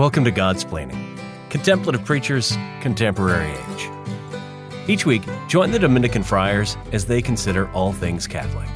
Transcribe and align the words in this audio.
Welcome 0.00 0.24
to 0.24 0.32
Godsplaining, 0.32 1.20
Contemplative 1.50 2.02
Preachers, 2.06 2.56
Contemporary 2.80 3.50
Age. 3.50 3.90
Each 4.88 5.04
week, 5.04 5.20
join 5.46 5.72
the 5.72 5.78
Dominican 5.78 6.22
friars 6.22 6.78
as 6.92 7.04
they 7.04 7.20
consider 7.20 7.70
all 7.72 7.92
things 7.92 8.26
Catholic. 8.26 8.66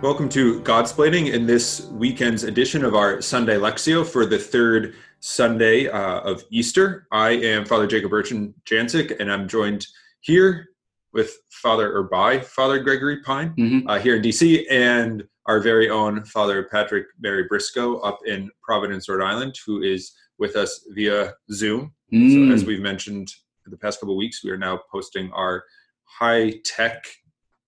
Welcome 0.00 0.28
to 0.28 0.60
Godsplaining 0.60 1.32
in 1.32 1.44
this 1.44 1.86
weekend's 1.86 2.44
edition 2.44 2.84
of 2.84 2.94
our 2.94 3.20
Sunday 3.20 3.56
Lectio 3.56 4.06
for 4.06 4.24
the 4.24 4.38
third 4.38 4.94
Sunday 5.18 5.88
uh, 5.88 6.20
of 6.20 6.44
Easter. 6.50 7.08
I 7.10 7.30
am 7.30 7.64
Father 7.64 7.88
Jacob 7.88 8.12
Urchin 8.12 8.54
Janczyk, 8.64 9.18
and 9.18 9.32
I'm 9.32 9.48
joined 9.48 9.88
here 10.20 10.68
with 11.12 11.36
Father 11.50 11.92
or 11.92 12.04
by 12.04 12.38
Father 12.38 12.78
Gregory 12.78 13.22
Pine 13.22 13.54
mm-hmm. 13.58 13.88
uh, 13.88 13.98
here 13.98 14.14
in 14.14 14.22
DC, 14.22 14.66
and 14.70 15.24
our 15.46 15.60
very 15.60 15.88
own 15.88 16.24
Father 16.24 16.64
Patrick 16.64 17.06
Mary 17.20 17.44
Briscoe 17.48 17.98
up 17.98 18.18
in 18.26 18.50
Providence, 18.62 19.08
Rhode 19.08 19.24
Island, 19.24 19.56
who 19.64 19.82
is 19.82 20.12
with 20.38 20.56
us 20.56 20.86
via 20.90 21.34
Zoom. 21.52 21.94
Mm. 22.12 22.48
So, 22.48 22.54
as 22.54 22.64
we've 22.64 22.80
mentioned 22.80 23.28
the 23.64 23.76
past 23.76 24.00
couple 24.00 24.14
of 24.14 24.18
weeks, 24.18 24.44
we 24.44 24.50
are 24.50 24.58
now 24.58 24.80
posting 24.90 25.30
our 25.32 25.64
high 26.04 26.54
tech 26.64 27.04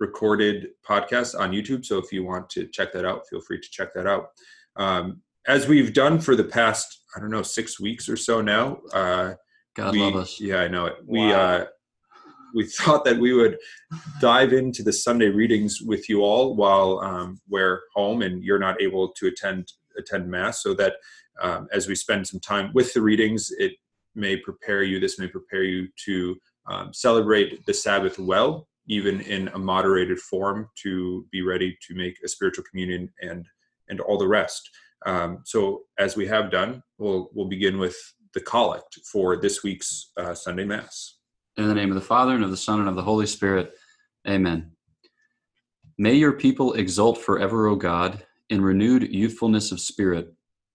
recorded 0.00 0.69
podcast 0.88 1.38
on 1.38 1.52
YouTube. 1.52 1.84
So, 1.84 1.98
if 1.98 2.12
you 2.12 2.24
want 2.24 2.50
to 2.50 2.66
check 2.66 2.92
that 2.92 3.05
out, 3.05 3.28
feel 3.28 3.41
free 3.41 3.60
to 3.60 3.70
check 3.70 3.95
that 3.95 4.06
out. 4.06 4.28
Um, 4.77 5.22
as 5.47 5.66
we've 5.66 5.95
done 5.95 6.20
for 6.20 6.36
the 6.36 6.45
past, 6.45 7.05
I 7.16 7.20
don't 7.20 7.30
know, 7.30 7.42
six 7.42 7.80
weeks 7.80 8.08
or 8.08 8.16
so 8.16 8.41
now. 8.42 8.78
Uh, 8.92 9.34
God 9.74 9.92
we, 9.92 10.00
love 10.00 10.16
us. 10.16 10.41
Yeah, 10.41 10.58
I 10.58 10.69
know 10.69 10.86
it. 10.86 10.97
We 11.06 11.33
uh, 11.33 11.64
we 12.55 12.65
thought 12.79 13.05
that 13.05 13.19
we 13.19 13.33
would 13.33 13.59
dive 14.20 14.52
into 14.52 14.83
the 14.83 14.93
Sunday 14.93 15.29
readings 15.29 15.80
with 15.80 16.09
you 16.09 16.23
all 16.23 16.55
while 16.55 17.01
um, 17.01 17.41
we're 17.48 17.83
home 17.95 18.23
and 18.23 18.43
you're 18.43 18.59
not 18.59 18.80
able 18.80 19.09
to 19.09 19.27
attend 19.27 19.72
attend 19.98 20.31
mass, 20.31 20.62
so 20.62 20.75
that 20.75 20.95
um, 21.42 21.69
as 21.72 21.89
we 21.89 21.95
spend 21.95 22.27
some 22.27 22.41
time 22.41 22.70
with 22.72 22.92
the 22.95 23.03
readings, 23.03 23.50
it 23.59 23.72
may 24.14 24.37
prepare 24.37 24.83
you. 24.83 25.00
This 25.00 25.19
may 25.19 25.27
prepare 25.27 25.64
you 25.64 25.89
to 26.05 26.37
um, 26.67 26.92
celebrate 26.92 27.64
the 27.67 27.75
Sabbath 27.75 28.19
well, 28.19 28.69
even 28.87 29.20
in 29.22 29.48
a 29.48 29.59
moderated 29.59 30.19
form, 30.19 30.69
to 30.83 31.27
be 31.33 31.42
ready 31.42 31.77
to 31.87 31.94
make 31.94 32.19
a 32.25 32.28
spiritual 32.28 32.65
communion 32.70 33.12
and 33.22 33.47
and 33.89 34.00
all 34.00 34.19
the 34.19 34.28
rest. 34.28 34.69
Um, 35.06 35.41
so, 35.44 35.83
as 35.98 36.17
we 36.17 36.27
have 36.27 36.50
done, 36.50 36.83
we'll 36.98 37.31
we'll 37.33 37.48
begin 37.48 37.78
with 37.78 37.97
the 38.34 38.41
collect 38.41 38.98
for 39.11 39.37
this 39.37 39.62
week's 39.62 40.12
uh, 40.17 40.34
Sunday 40.34 40.65
Mass. 40.65 41.17
In 41.59 41.67
the 41.67 41.75
name 41.75 41.91
of 41.91 41.97
the 41.97 42.01
Father, 42.01 42.37
and 42.37 42.45
of 42.45 42.53
the 42.53 42.56
Son, 42.56 42.78
and 42.78 42.89
of 42.89 42.95
the 42.95 43.03
Holy 43.03 43.27
Spirit. 43.27 43.75
Amen. 44.28 44.70
May 45.98 46.15
your 46.15 46.34
people 46.34 46.75
exult 46.75 47.19
forever, 47.19 47.67
O 47.67 47.75
God, 47.75 48.25
in 48.48 48.62
renewed 48.62 49.12
youthfulness 49.12 49.73
of 49.73 49.81
spirit, 49.81 50.33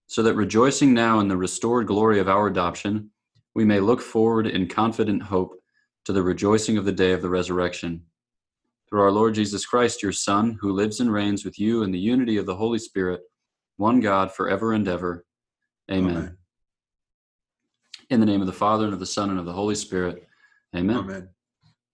so 0.08 0.22
that 0.22 0.34
rejoicing 0.34 0.92
now 0.92 1.20
in 1.20 1.28
the 1.28 1.38
restored 1.38 1.86
glory 1.86 2.20
of 2.20 2.28
our 2.28 2.48
adoption, 2.48 3.10
we 3.54 3.64
may 3.64 3.80
look 3.80 4.02
forward 4.02 4.46
in 4.46 4.68
confident 4.68 5.22
hope 5.22 5.58
to 6.04 6.12
the 6.12 6.22
rejoicing 6.22 6.76
of 6.76 6.84
the 6.84 6.92
day 6.92 7.12
of 7.12 7.22
the 7.22 7.30
resurrection. 7.30 8.02
Through 8.90 9.00
our 9.00 9.10
Lord 9.10 9.32
Jesus 9.34 9.64
Christ, 9.64 10.02
your 10.02 10.12
Son, 10.12 10.58
who 10.60 10.72
lives 10.72 11.00
and 11.00 11.10
reigns 11.10 11.46
with 11.46 11.58
you 11.58 11.82
in 11.82 11.92
the 11.92 11.98
unity 11.98 12.36
of 12.36 12.44
the 12.44 12.56
Holy 12.56 12.78
Spirit, 12.78 13.22
one 13.78 14.00
God, 14.00 14.32
forever 14.32 14.74
and 14.74 14.86
ever. 14.86 15.24
Amen. 15.90 16.10
Amen. 16.14 16.36
In 18.10 18.20
the 18.20 18.26
name 18.26 18.42
of 18.42 18.46
the 18.46 18.52
Father, 18.52 18.84
and 18.84 18.92
of 18.92 19.00
the 19.00 19.06
Son, 19.06 19.30
and 19.30 19.38
of 19.38 19.46
the 19.46 19.52
Holy 19.54 19.74
Spirit. 19.74 20.28
Amen. 20.74 20.96
Amen. 20.96 21.28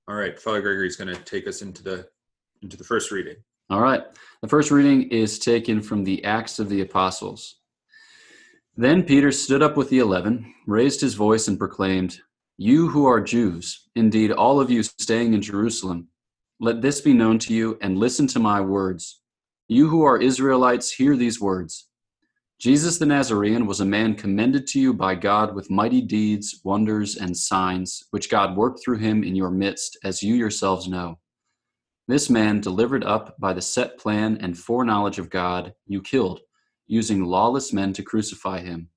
All 0.08 0.14
right, 0.16 0.38
Father 0.40 0.60
Gregory 0.60 0.86
is 0.86 0.96
going 0.96 1.14
to 1.14 1.20
take 1.22 1.46
us 1.46 1.62
into 1.62 1.82
the 1.82 2.08
into 2.62 2.76
the 2.76 2.84
first 2.84 3.10
reading. 3.10 3.36
All 3.70 3.80
right. 3.80 4.02
The 4.42 4.48
first 4.48 4.70
reading 4.70 5.08
is 5.10 5.38
taken 5.38 5.80
from 5.80 6.02
the 6.02 6.24
Acts 6.24 6.58
of 6.58 6.68
the 6.68 6.80
Apostles. 6.80 7.60
Then 8.76 9.02
Peter 9.02 9.30
stood 9.30 9.62
up 9.62 9.76
with 9.76 9.90
the 9.90 9.98
eleven, 9.98 10.52
raised 10.66 11.00
his 11.00 11.14
voice, 11.14 11.46
and 11.48 11.58
proclaimed, 11.58 12.20
You 12.56 12.88
who 12.88 13.06
are 13.06 13.20
Jews, 13.20 13.88
indeed 13.94 14.32
all 14.32 14.60
of 14.60 14.70
you 14.70 14.82
staying 14.82 15.34
in 15.34 15.42
Jerusalem, 15.42 16.08
let 16.58 16.82
this 16.82 17.00
be 17.00 17.12
known 17.12 17.38
to 17.40 17.54
you, 17.54 17.78
and 17.80 17.98
listen 17.98 18.26
to 18.28 18.38
my 18.38 18.60
words. 18.60 19.20
You 19.68 19.88
who 19.88 20.02
are 20.02 20.20
Israelites, 20.20 20.90
hear 20.90 21.16
these 21.16 21.40
words. 21.40 21.89
Jesus 22.60 22.98
the 22.98 23.06
Nazarene 23.06 23.64
was 23.64 23.80
a 23.80 23.86
man 23.86 24.14
commended 24.14 24.66
to 24.66 24.78
you 24.78 24.92
by 24.92 25.14
God 25.14 25.54
with 25.54 25.70
mighty 25.70 26.02
deeds, 26.02 26.60
wonders, 26.62 27.16
and 27.16 27.34
signs, 27.34 28.04
which 28.10 28.28
God 28.28 28.54
worked 28.54 28.84
through 28.84 28.98
him 28.98 29.24
in 29.24 29.34
your 29.34 29.50
midst, 29.50 29.96
as 30.04 30.22
you 30.22 30.34
yourselves 30.34 30.86
know. 30.86 31.18
This 32.06 32.28
man, 32.28 32.60
delivered 32.60 33.02
up 33.02 33.34
by 33.40 33.54
the 33.54 33.62
set 33.62 33.96
plan 33.98 34.36
and 34.42 34.58
foreknowledge 34.58 35.18
of 35.18 35.30
God, 35.30 35.72
you 35.86 36.02
killed, 36.02 36.40
using 36.86 37.24
lawless 37.24 37.72
men 37.72 37.94
to 37.94 38.02
crucify 38.02 38.60
him. 38.60 38.90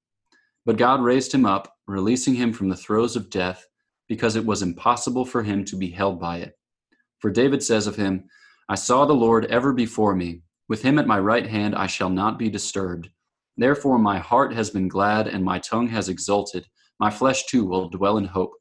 But 0.65 0.75
God 0.75 1.01
raised 1.01 1.33
him 1.33 1.45
up, 1.45 1.73
releasing 1.87 2.35
him 2.35 2.51
from 2.51 2.67
the 2.67 2.75
throes 2.75 3.15
of 3.15 3.29
death, 3.29 3.65
because 4.09 4.35
it 4.35 4.45
was 4.45 4.61
impossible 4.61 5.23
for 5.23 5.41
him 5.41 5.63
to 5.63 5.77
be 5.77 5.89
held 5.89 6.19
by 6.19 6.39
it. 6.39 6.59
For 7.19 7.31
David 7.31 7.63
says 7.63 7.87
of 7.87 7.95
him, 7.95 8.25
I 8.67 8.75
saw 8.75 9.05
the 9.05 9.13
Lord 9.13 9.45
ever 9.45 9.71
before 9.71 10.15
me. 10.15 10.41
With 10.67 10.81
him 10.81 10.99
at 10.99 11.07
my 11.07 11.19
right 11.19 11.47
hand 11.47 11.75
I 11.75 11.87
shall 11.87 12.09
not 12.09 12.37
be 12.37 12.49
disturbed. 12.49 13.07
Therefore, 13.57 13.99
my 13.99 14.17
heart 14.19 14.53
has 14.53 14.69
been 14.69 14.87
glad 14.87 15.27
and 15.27 15.43
my 15.43 15.59
tongue 15.59 15.87
has 15.87 16.09
exulted. 16.09 16.65
My 16.99 17.09
flesh 17.09 17.45
too 17.45 17.65
will 17.65 17.89
dwell 17.89 18.17
in 18.17 18.25
hope. 18.25 18.53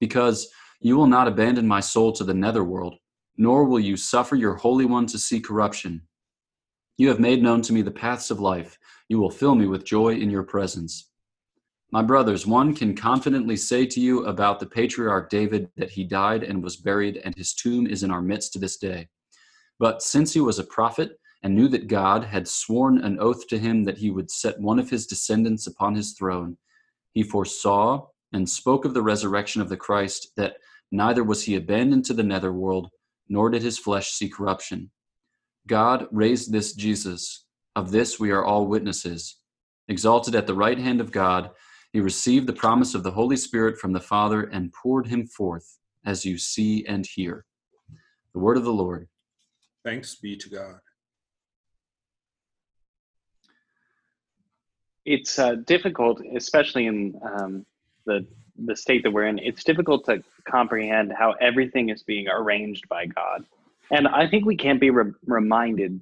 Because 0.00 0.48
you 0.80 0.96
will 0.96 1.06
not 1.06 1.28
abandon 1.28 1.66
my 1.66 1.80
soul 1.80 2.12
to 2.12 2.24
the 2.24 2.34
netherworld, 2.34 2.96
nor 3.36 3.64
will 3.64 3.80
you 3.80 3.96
suffer 3.96 4.36
your 4.36 4.54
Holy 4.54 4.84
One 4.84 5.06
to 5.06 5.18
see 5.18 5.40
corruption. 5.40 6.02
You 6.98 7.08
have 7.08 7.20
made 7.20 7.42
known 7.42 7.62
to 7.62 7.72
me 7.72 7.82
the 7.82 7.90
paths 7.90 8.30
of 8.30 8.40
life. 8.40 8.78
You 9.08 9.18
will 9.18 9.30
fill 9.30 9.54
me 9.54 9.66
with 9.66 9.84
joy 9.84 10.14
in 10.14 10.30
your 10.30 10.42
presence. 10.42 11.10
My 11.90 12.02
brothers, 12.02 12.46
one 12.46 12.74
can 12.74 12.94
confidently 12.94 13.56
say 13.56 13.86
to 13.86 14.00
you 14.00 14.26
about 14.26 14.60
the 14.60 14.66
patriarch 14.66 15.30
David 15.30 15.70
that 15.76 15.90
he 15.90 16.04
died 16.04 16.42
and 16.42 16.62
was 16.62 16.76
buried, 16.76 17.16
and 17.24 17.34
his 17.34 17.54
tomb 17.54 17.86
is 17.86 18.02
in 18.02 18.10
our 18.10 18.20
midst 18.20 18.52
to 18.52 18.58
this 18.58 18.76
day. 18.76 19.08
But 19.78 20.02
since 20.02 20.34
he 20.34 20.40
was 20.40 20.58
a 20.58 20.64
prophet, 20.64 21.18
and 21.42 21.54
knew 21.54 21.68
that 21.68 21.86
God 21.86 22.24
had 22.24 22.48
sworn 22.48 22.98
an 22.98 23.18
oath 23.20 23.46
to 23.48 23.58
him 23.58 23.84
that 23.84 23.98
he 23.98 24.10
would 24.10 24.30
set 24.30 24.60
one 24.60 24.78
of 24.78 24.90
his 24.90 25.06
descendants 25.06 25.66
upon 25.66 25.94
his 25.94 26.12
throne. 26.12 26.56
He 27.12 27.22
foresaw 27.22 28.06
and 28.32 28.48
spoke 28.48 28.84
of 28.84 28.94
the 28.94 29.02
resurrection 29.02 29.62
of 29.62 29.68
the 29.68 29.76
Christ, 29.76 30.28
that 30.36 30.56
neither 30.90 31.24
was 31.24 31.44
he 31.44 31.56
abandoned 31.56 32.04
to 32.06 32.14
the 32.14 32.22
netherworld, 32.22 32.90
nor 33.28 33.50
did 33.50 33.62
his 33.62 33.78
flesh 33.78 34.10
see 34.10 34.28
corruption. 34.28 34.90
God 35.66 36.06
raised 36.10 36.52
this 36.52 36.72
Jesus. 36.72 37.44
Of 37.76 37.90
this 37.90 38.18
we 38.18 38.30
are 38.30 38.44
all 38.44 38.66
witnesses. 38.66 39.36
Exalted 39.88 40.34
at 40.34 40.46
the 40.46 40.54
right 40.54 40.78
hand 40.78 41.00
of 41.00 41.12
God, 41.12 41.50
he 41.92 42.00
received 42.00 42.46
the 42.46 42.52
promise 42.52 42.94
of 42.94 43.02
the 43.02 43.10
Holy 43.10 43.36
Spirit 43.36 43.78
from 43.78 43.92
the 43.92 44.00
Father 44.00 44.42
and 44.42 44.72
poured 44.72 45.06
him 45.06 45.26
forth, 45.26 45.78
as 46.04 46.24
you 46.24 46.36
see 46.36 46.84
and 46.86 47.06
hear. 47.06 47.46
The 48.34 48.40
word 48.40 48.56
of 48.56 48.64
the 48.64 48.72
Lord. 48.72 49.08
Thanks 49.84 50.16
be 50.16 50.36
to 50.36 50.50
God. 50.50 50.80
It's 55.08 55.38
uh, 55.38 55.54
difficult, 55.66 56.20
especially 56.36 56.86
in 56.86 57.18
um, 57.24 57.66
the 58.04 58.26
the 58.66 58.76
state 58.76 59.02
that 59.04 59.12
we're 59.12 59.26
in. 59.26 59.38
It's 59.38 59.64
difficult 59.64 60.04
to 60.06 60.22
comprehend 60.44 61.12
how 61.16 61.32
everything 61.40 61.88
is 61.90 62.02
being 62.02 62.28
arranged 62.28 62.88
by 62.88 63.06
God, 63.06 63.44
and 63.90 64.06
I 64.06 64.28
think 64.28 64.44
we 64.44 64.56
can't 64.56 64.80
be 64.80 64.90
re- 64.90 65.12
reminded 65.26 66.00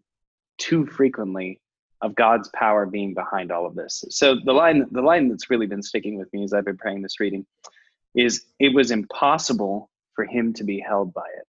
too 0.59 0.87
frequently 0.87 1.61
of 2.03 2.15
God's 2.15 2.51
power 2.55 2.85
being 2.85 3.15
behind 3.15 3.53
all 3.53 3.65
of 3.65 3.75
this. 3.75 4.05
So 4.11 4.37
the 4.45 4.53
line 4.53 4.87
the 4.91 5.03
line 5.03 5.29
that's 5.29 5.51
really 5.51 5.67
been 5.67 5.83
sticking 5.83 6.19
with 6.19 6.33
me 6.33 6.43
as 6.43 6.53
I've 6.53 6.65
been 6.65 6.77
praying 6.77 7.03
this 7.03 7.21
reading 7.21 7.47
is 8.15 8.45
it 8.59 8.75
was 8.75 8.91
impossible 8.91 9.89
for 10.15 10.25
him 10.25 10.53
to 10.55 10.65
be 10.65 10.81
held 10.81 11.15
by 11.15 11.29
it. 11.39 11.47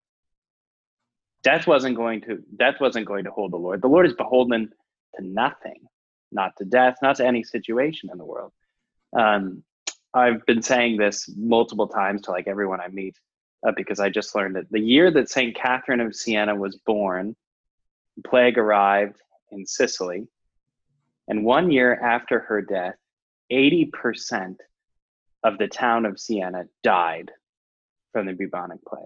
Death 1.42 1.66
wasn't 1.66 1.96
going 1.96 2.20
to 2.22 2.42
death 2.56 2.80
wasn't 2.80 3.06
going 3.06 3.24
to 3.24 3.30
hold 3.30 3.52
the 3.52 3.56
Lord. 3.56 3.80
The 3.80 3.88
Lord 3.88 4.06
is 4.06 4.14
beholden 4.14 4.72
to 5.14 5.24
nothing 5.24 5.86
not 6.32 6.56
to 6.58 6.64
death, 6.64 6.96
not 7.02 7.16
to 7.16 7.26
any 7.26 7.42
situation 7.42 8.10
in 8.12 8.18
the 8.18 8.24
world. 8.24 8.52
Um, 9.16 9.62
I've 10.14 10.44
been 10.46 10.62
saying 10.62 10.96
this 10.96 11.30
multiple 11.36 11.88
times 11.88 12.22
to 12.22 12.30
like 12.30 12.48
everyone 12.48 12.80
I 12.80 12.88
meet 12.88 13.16
uh, 13.66 13.72
because 13.76 14.00
I 14.00 14.08
just 14.08 14.34
learned 14.34 14.56
that 14.56 14.70
the 14.70 14.80
year 14.80 15.10
that 15.10 15.28
St. 15.28 15.54
Catherine 15.54 16.00
of 16.00 16.14
Siena 16.14 16.54
was 16.54 16.76
born, 16.76 17.36
plague 18.24 18.58
arrived 18.58 19.20
in 19.50 19.66
Sicily. 19.66 20.26
And 21.28 21.44
one 21.44 21.70
year 21.70 21.94
after 21.94 22.40
her 22.40 22.62
death, 22.62 22.94
80% 23.52 24.56
of 25.44 25.58
the 25.58 25.68
town 25.68 26.06
of 26.06 26.18
Siena 26.18 26.64
died 26.82 27.30
from 28.12 28.26
the 28.26 28.32
bubonic 28.32 28.84
plague. 28.84 29.04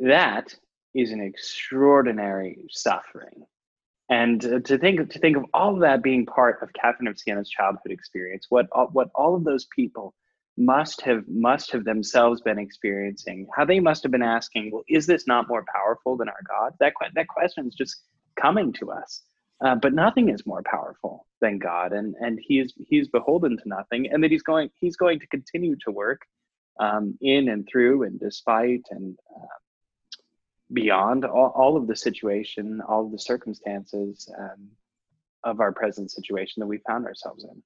That 0.00 0.54
is 0.94 1.10
an 1.10 1.20
extraordinary 1.20 2.66
suffering 2.70 3.46
and 4.10 4.40
to 4.40 4.78
think 4.78 5.10
to 5.10 5.18
think 5.18 5.36
of 5.36 5.44
all 5.54 5.74
of 5.74 5.80
that 5.80 6.02
being 6.02 6.26
part 6.26 6.62
of 6.62 6.72
Catherine 6.74 7.08
of 7.08 7.18
Siena's 7.18 7.48
childhood 7.50 7.92
experience, 7.92 8.46
what 8.50 8.66
what 8.92 9.08
all 9.14 9.34
of 9.34 9.44
those 9.44 9.66
people 9.76 10.14
must 10.58 11.00
have 11.02 11.24
must 11.28 11.72
have 11.72 11.84
themselves 11.84 12.40
been 12.42 12.58
experiencing, 12.58 13.46
how 13.56 13.64
they 13.64 13.80
must 13.80 14.02
have 14.02 14.12
been 14.12 14.22
asking, 14.22 14.70
well, 14.72 14.84
is 14.88 15.06
this 15.06 15.26
not 15.26 15.48
more 15.48 15.64
powerful 15.74 16.16
than 16.16 16.28
our 16.28 16.42
God? 16.48 16.74
That 16.80 16.92
that 17.14 17.28
question 17.28 17.66
is 17.66 17.74
just 17.74 17.96
coming 18.40 18.72
to 18.74 18.90
us. 18.92 19.22
uh, 19.64 19.76
but 19.76 19.94
nothing 19.94 20.28
is 20.28 20.46
more 20.46 20.62
powerful 20.64 21.26
than 21.40 21.58
God, 21.58 21.92
and 21.92 22.14
and 22.20 22.38
he 22.42 22.60
is 22.60 22.74
he's 22.88 23.08
beholden 23.08 23.56
to 23.58 23.62
nothing, 23.66 24.08
and 24.10 24.22
that 24.22 24.30
he's 24.30 24.42
going 24.42 24.70
he's 24.80 24.96
going 24.96 25.20
to 25.20 25.26
continue 25.28 25.76
to 25.84 25.92
work 25.92 26.22
um, 26.80 27.16
in 27.20 27.48
and 27.48 27.68
through 27.70 28.02
and 28.04 28.20
despite 28.20 28.82
and 28.90 29.16
uh, 29.36 29.46
beyond 30.72 31.24
all, 31.24 31.52
all 31.54 31.76
of 31.76 31.86
the 31.86 31.96
situation, 31.96 32.80
all 32.88 33.06
of 33.06 33.12
the 33.12 33.18
circumstances 33.18 34.28
um, 34.38 34.68
of 35.44 35.60
our 35.60 35.72
present 35.72 36.10
situation 36.10 36.60
that 36.60 36.66
we 36.66 36.78
found 36.86 37.06
ourselves 37.06 37.44
in. 37.44 37.62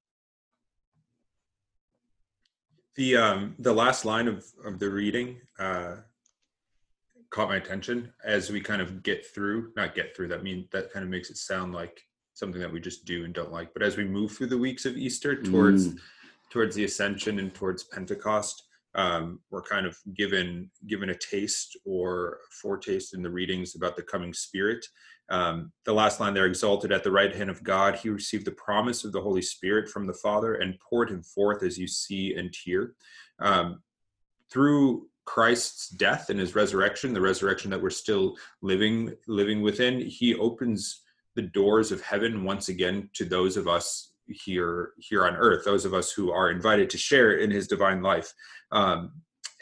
The 2.95 3.15
um, 3.15 3.55
the 3.59 3.73
last 3.73 4.05
line 4.05 4.27
of 4.27 4.43
of 4.65 4.79
the 4.79 4.89
reading 4.89 5.37
uh, 5.59 5.97
caught 7.29 7.49
my 7.49 7.57
attention 7.57 8.11
as 8.25 8.49
we 8.49 8.59
kind 8.59 8.81
of 8.81 9.03
get 9.03 9.25
through. 9.25 9.71
Not 9.75 9.93
get 9.93 10.15
through. 10.15 10.29
That 10.29 10.43
mean 10.43 10.67
that 10.71 10.91
kind 10.91 11.03
of 11.03 11.09
makes 11.09 11.29
it 11.29 11.37
sound 11.37 11.73
like 11.73 12.01
something 12.33 12.59
that 12.59 12.71
we 12.71 12.79
just 12.79 13.05
do 13.05 13.23
and 13.23 13.33
don't 13.33 13.51
like. 13.51 13.73
But 13.73 13.83
as 13.83 13.97
we 13.97 14.05
move 14.05 14.31
through 14.31 14.47
the 14.47 14.57
weeks 14.57 14.85
of 14.85 14.97
Easter 14.97 15.39
towards 15.39 15.89
mm. 15.89 15.99
towards 16.49 16.75
the 16.75 16.85
Ascension 16.85 17.37
and 17.37 17.53
towards 17.53 17.83
Pentecost, 17.83 18.63
um, 18.97 19.39
we're 19.51 19.61
kind 19.61 19.85
of 19.85 19.95
given 20.15 20.69
given 20.87 21.11
a 21.11 21.15
taste 21.15 21.77
or 21.85 22.39
foretaste 22.61 23.13
in 23.13 23.21
the 23.21 23.29
readings 23.29 23.75
about 23.75 23.95
the 23.95 24.01
coming 24.01 24.33
Spirit. 24.33 24.85
Um, 25.29 25.71
the 25.85 25.93
last 25.93 26.19
line 26.19 26.33
there, 26.33 26.45
exalted 26.45 26.91
at 26.91 27.03
the 27.03 27.11
right 27.11 27.33
hand 27.33 27.49
of 27.49 27.63
God, 27.63 27.95
he 27.95 28.09
received 28.09 28.45
the 28.45 28.51
promise 28.51 29.03
of 29.03 29.11
the 29.11 29.21
Holy 29.21 29.41
Spirit 29.41 29.89
from 29.89 30.07
the 30.07 30.13
Father 30.13 30.55
and 30.55 30.79
poured 30.79 31.11
him 31.11 31.21
forth 31.21 31.63
as 31.63 31.77
you 31.77 31.87
see 31.87 32.35
and 32.35 32.53
hear. 32.63 32.95
Um, 33.39 33.81
through 34.51 35.07
Christ's 35.25 35.89
death 35.89 36.29
and 36.29 36.39
his 36.39 36.55
resurrection, 36.55 37.13
the 37.13 37.21
resurrection 37.21 37.69
that 37.71 37.81
we're 37.81 37.89
still 37.91 38.35
living 38.61 39.13
living 39.27 39.61
within, 39.61 39.99
he 39.99 40.33
opens 40.35 41.03
the 41.35 41.43
doors 41.43 41.91
of 41.91 42.01
heaven 42.01 42.43
once 42.43 42.69
again 42.69 43.09
to 43.13 43.25
those 43.25 43.57
of 43.57 43.67
us 43.67 44.13
here 44.29 44.91
here 44.97 45.25
on 45.25 45.35
earth 45.35 45.63
those 45.65 45.85
of 45.85 45.93
us 45.93 46.11
who 46.11 46.31
are 46.31 46.51
invited 46.51 46.89
to 46.89 46.97
share 46.97 47.37
in 47.37 47.51
his 47.51 47.67
divine 47.67 48.01
life. 48.01 48.33
Um, 48.71 49.11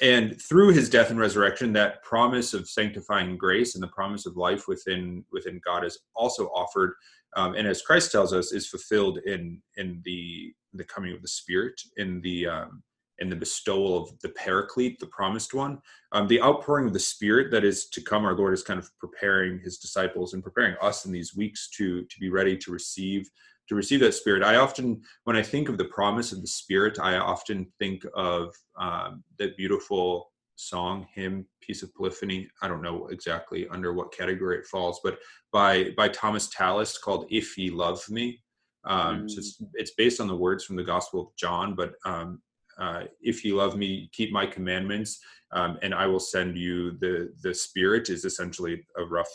and 0.01 0.41
through 0.41 0.73
his 0.73 0.89
death 0.89 1.09
and 1.09 1.19
resurrection 1.19 1.71
that 1.71 2.03
promise 2.03 2.53
of 2.53 2.67
sanctifying 2.67 3.37
grace 3.37 3.75
and 3.75 3.83
the 3.83 3.87
promise 3.87 4.25
of 4.25 4.35
life 4.35 4.67
within 4.67 5.23
within 5.31 5.61
god 5.63 5.85
is 5.85 5.99
also 6.15 6.47
offered 6.47 6.93
um, 7.37 7.55
and 7.55 7.67
as 7.67 7.81
christ 7.81 8.11
tells 8.11 8.33
us 8.33 8.51
is 8.51 8.67
fulfilled 8.67 9.19
in 9.25 9.61
in 9.77 10.01
the 10.03 10.53
the 10.73 10.83
coming 10.83 11.13
of 11.13 11.21
the 11.21 11.27
spirit 11.27 11.79
in 11.97 12.19
the 12.21 12.45
um, 12.45 12.83
in 13.19 13.29
the 13.29 13.35
bestowal 13.35 14.03
of 14.03 14.19
the 14.21 14.29
paraclete 14.29 14.99
the 14.99 15.07
promised 15.07 15.53
one. 15.53 15.79
Um, 16.11 16.27
the 16.27 16.41
outpouring 16.41 16.87
of 16.87 16.93
the 16.93 16.99
spirit 16.99 17.51
that 17.51 17.63
is 17.63 17.87
to 17.89 18.01
come 18.01 18.25
our 18.25 18.35
lord 18.35 18.53
is 18.53 18.63
kind 18.63 18.79
of 18.79 18.89
preparing 18.99 19.59
his 19.59 19.77
disciples 19.77 20.33
and 20.33 20.43
preparing 20.43 20.75
us 20.81 21.05
in 21.05 21.11
these 21.11 21.35
weeks 21.35 21.69
to 21.77 22.03
to 22.03 22.19
be 22.19 22.29
ready 22.29 22.57
to 22.57 22.71
receive 22.71 23.29
to 23.67 23.75
receive 23.75 23.99
that 23.99 24.13
spirit 24.13 24.43
i 24.43 24.55
often 24.55 25.01
when 25.23 25.35
i 25.35 25.41
think 25.41 25.69
of 25.69 25.77
the 25.77 25.85
promise 25.85 26.31
of 26.31 26.41
the 26.41 26.47
spirit 26.47 26.99
i 26.99 27.17
often 27.17 27.65
think 27.79 28.05
of 28.15 28.53
um, 28.79 29.23
that 29.39 29.57
beautiful 29.57 30.31
song 30.55 31.05
hymn 31.13 31.45
piece 31.61 31.83
of 31.83 31.93
polyphony 31.95 32.47
i 32.61 32.67
don't 32.67 32.81
know 32.81 33.07
exactly 33.07 33.67
under 33.69 33.93
what 33.93 34.13
category 34.13 34.57
it 34.57 34.65
falls 34.65 34.99
but 35.03 35.17
by 35.51 35.89
by 35.97 36.07
thomas 36.07 36.47
tallis 36.49 36.97
called 36.97 37.25
if 37.29 37.57
ye 37.57 37.69
love 37.69 38.01
me 38.09 38.39
um, 38.85 39.23
mm. 39.23 39.29
so 39.29 39.39
it's, 39.39 39.61
mm. 39.61 39.67
it's 39.73 39.91
based 39.97 40.21
on 40.21 40.27
the 40.27 40.35
words 40.35 40.63
from 40.63 40.75
the 40.75 40.83
gospel 40.83 41.21
of 41.21 41.27
john 41.37 41.75
but 41.75 41.93
um, 42.05 42.41
uh, 42.79 43.03
if 43.21 43.43
you 43.43 43.55
love 43.55 43.77
me 43.77 44.09
keep 44.13 44.31
my 44.31 44.45
commandments 44.45 45.19
um, 45.51 45.77
and 45.81 45.93
i 45.93 46.05
will 46.07 46.19
send 46.19 46.57
you 46.57 46.91
the 46.99 47.33
the 47.41 47.53
spirit 47.53 48.09
is 48.09 48.23
essentially 48.23 48.85
a 48.97 49.03
rough 49.03 49.29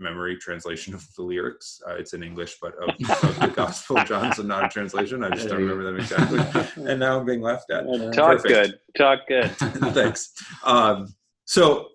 memory 0.00 0.36
translation 0.36 0.94
of 0.94 1.06
the 1.14 1.22
lyrics. 1.22 1.80
Uh, 1.86 1.94
it's 1.94 2.14
in 2.14 2.22
English, 2.22 2.56
but 2.60 2.74
of, 2.76 2.88
of 3.24 3.40
the 3.40 3.52
Gospel 3.54 3.98
of 3.98 4.06
John, 4.06 4.32
so 4.34 4.42
not 4.42 4.64
a 4.64 4.68
translation. 4.68 5.22
I 5.22 5.30
just 5.30 5.48
don't 5.48 5.58
remember 5.58 5.84
them 5.84 6.00
exactly. 6.00 6.40
And 6.84 7.00
now 7.00 7.18
I'm 7.18 7.26
being 7.26 7.40
laughed 7.40 7.70
at. 7.70 7.84
Talk 8.12 8.42
Perfect. 8.42 8.48
good. 8.48 8.78
Talk 8.96 9.20
good. 9.28 9.50
Thanks. 9.94 10.32
Um, 10.64 11.14
so 11.44 11.88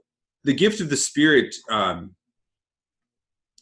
the 0.44 0.54
gift 0.54 0.82
of 0.82 0.90
the 0.90 0.98
Spirit 0.98 1.54
um, 1.70 2.16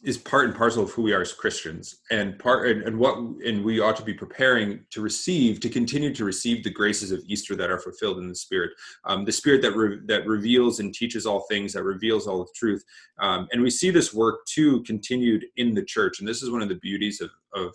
is 0.04 0.18
part 0.18 0.46
and 0.46 0.54
parcel 0.54 0.82
of 0.82 0.90
who 0.90 1.02
we 1.02 1.12
are 1.12 1.22
as 1.22 1.32
Christians, 1.32 1.96
and 2.10 2.38
part 2.38 2.68
and, 2.68 2.82
and, 2.82 2.98
what 2.98 3.16
and 3.18 3.64
we 3.64 3.80
ought 3.80 3.96
to 3.96 4.02
be 4.02 4.14
preparing 4.14 4.80
to 4.90 5.00
receive 5.00 5.60
to 5.60 5.68
continue 5.68 6.14
to 6.14 6.24
receive 6.24 6.62
the 6.62 6.70
graces 6.70 7.10
of 7.10 7.20
Easter 7.26 7.56
that 7.56 7.70
are 7.70 7.78
fulfilled 7.78 8.18
in 8.18 8.28
the 8.28 8.34
Spirit, 8.34 8.72
um, 9.04 9.24
the 9.24 9.32
Spirit 9.32 9.62
that 9.62 9.74
re, 9.74 9.98
that 10.06 10.26
reveals 10.26 10.80
and 10.80 10.94
teaches 10.94 11.26
all 11.26 11.46
things, 11.48 11.72
that 11.72 11.82
reveals 11.82 12.26
all 12.26 12.38
the 12.38 12.50
truth, 12.54 12.84
um, 13.18 13.48
and 13.52 13.62
we 13.62 13.70
see 13.70 13.90
this 13.90 14.12
work 14.12 14.44
too 14.46 14.82
continued 14.82 15.46
in 15.56 15.74
the 15.74 15.84
church, 15.84 16.20
and 16.20 16.28
this 16.28 16.42
is 16.42 16.50
one 16.50 16.62
of 16.62 16.68
the 16.68 16.76
beauties 16.76 17.20
of 17.20 17.30
of 17.54 17.74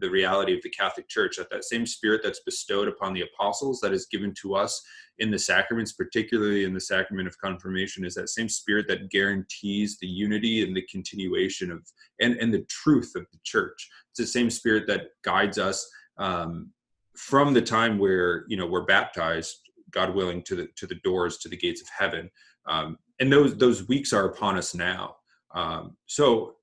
the 0.00 0.10
reality 0.10 0.54
of 0.54 0.62
the 0.62 0.70
Catholic 0.70 1.08
Church 1.08 1.36
that 1.36 1.50
that 1.50 1.64
same 1.64 1.86
spirit 1.86 2.22
that's 2.22 2.40
bestowed 2.40 2.88
upon 2.88 3.12
the 3.12 3.22
apostles 3.22 3.80
that 3.80 3.92
is 3.92 4.06
given 4.06 4.34
to 4.42 4.54
us 4.54 4.82
in 5.18 5.30
the 5.30 5.38
sacraments, 5.38 5.92
particularly 5.92 6.64
in 6.64 6.72
the 6.72 6.80
sacrament 6.80 7.28
of 7.28 7.38
confirmation, 7.38 8.04
is 8.04 8.14
that 8.14 8.28
same 8.28 8.48
spirit 8.48 8.86
that 8.88 9.10
guarantees 9.10 9.98
the 9.98 10.06
unity 10.06 10.62
and 10.62 10.74
the 10.74 10.86
continuation 10.90 11.70
of 11.70 11.86
and, 12.20 12.36
and 12.36 12.52
the 12.52 12.64
truth 12.68 13.12
of 13.16 13.26
the 13.32 13.38
church. 13.44 13.88
It's 14.10 14.20
the 14.20 14.26
same 14.26 14.50
spirit 14.50 14.86
that 14.88 15.08
guides 15.22 15.58
us 15.58 15.88
um, 16.18 16.70
from 17.16 17.52
the 17.52 17.62
time 17.62 17.98
where 17.98 18.44
you 18.48 18.56
know 18.56 18.66
we're 18.66 18.86
baptized, 18.86 19.56
God 19.90 20.14
willing, 20.14 20.42
to 20.44 20.56
the 20.56 20.68
to 20.76 20.86
the 20.86 20.96
doors 20.96 21.38
to 21.38 21.48
the 21.48 21.56
gates 21.56 21.82
of 21.82 21.88
heaven. 21.88 22.30
Um, 22.66 22.98
and 23.20 23.30
those 23.30 23.56
those 23.56 23.88
weeks 23.88 24.12
are 24.12 24.26
upon 24.26 24.56
us 24.56 24.74
now. 24.74 25.16
Um, 25.54 25.96
so 26.06 26.54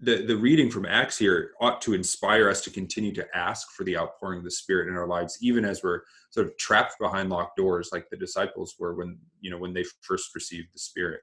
the, 0.00 0.24
the 0.24 0.36
reading 0.36 0.70
from 0.70 0.86
Acts 0.86 1.18
here 1.18 1.52
ought 1.60 1.80
to 1.82 1.94
inspire 1.94 2.48
us 2.48 2.60
to 2.62 2.70
continue 2.70 3.12
to 3.14 3.36
ask 3.36 3.72
for 3.72 3.84
the 3.84 3.96
outpouring 3.96 4.38
of 4.38 4.44
the 4.44 4.50
Spirit 4.50 4.88
in 4.88 4.96
our 4.96 5.08
lives, 5.08 5.38
even 5.40 5.64
as 5.64 5.82
we're 5.82 6.02
sort 6.30 6.46
of 6.46 6.56
trapped 6.56 6.94
behind 7.00 7.30
locked 7.30 7.56
doors, 7.56 7.90
like 7.92 8.08
the 8.08 8.16
disciples 8.16 8.76
were 8.78 8.94
when 8.94 9.18
you 9.40 9.50
know 9.50 9.58
when 9.58 9.72
they 9.72 9.84
first 10.02 10.34
received 10.34 10.68
the 10.72 10.78
Spirit. 10.78 11.20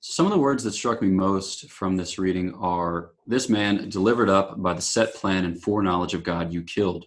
So 0.00 0.12
some 0.12 0.26
of 0.26 0.32
the 0.32 0.38
words 0.38 0.62
that 0.64 0.72
struck 0.72 1.00
me 1.00 1.08
most 1.08 1.70
from 1.70 1.96
this 1.96 2.18
reading 2.18 2.54
are 2.54 3.12
this 3.26 3.48
man 3.48 3.88
delivered 3.88 4.28
up 4.28 4.62
by 4.62 4.74
the 4.74 4.82
set 4.82 5.14
plan 5.14 5.44
and 5.44 5.60
foreknowledge 5.60 6.14
of 6.14 6.22
God 6.22 6.52
you 6.52 6.62
killed, 6.62 7.06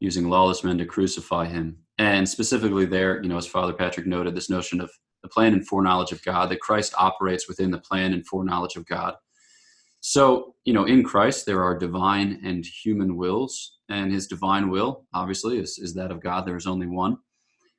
using 0.00 0.28
lawless 0.28 0.64
men 0.64 0.76
to 0.78 0.86
crucify 0.86 1.46
him. 1.46 1.78
And 1.98 2.28
specifically 2.28 2.84
there, 2.84 3.22
you 3.22 3.28
know, 3.28 3.38
as 3.38 3.46
Father 3.46 3.72
Patrick 3.72 4.06
noted, 4.06 4.34
this 4.34 4.50
notion 4.50 4.80
of 4.80 4.90
the 5.22 5.28
plan 5.28 5.52
and 5.52 5.66
foreknowledge 5.66 6.12
of 6.12 6.22
God, 6.22 6.50
that 6.50 6.60
Christ 6.60 6.94
operates 6.98 7.48
within 7.48 7.70
the 7.70 7.78
plan 7.78 8.12
and 8.12 8.26
foreknowledge 8.26 8.76
of 8.76 8.86
God 8.86 9.14
so, 10.08 10.54
you 10.64 10.72
know, 10.72 10.86
in 10.86 11.04
Christ, 11.04 11.44
there 11.44 11.62
are 11.62 11.78
divine 11.78 12.40
and 12.42 12.64
human 12.64 13.14
wills, 13.14 13.76
and 13.90 14.10
his 14.10 14.26
divine 14.26 14.70
will, 14.70 15.04
obviously, 15.12 15.58
is, 15.58 15.78
is 15.78 15.92
that 15.96 16.10
of 16.10 16.22
God. 16.22 16.46
There 16.46 16.56
is 16.56 16.66
only 16.66 16.86
one. 16.86 17.18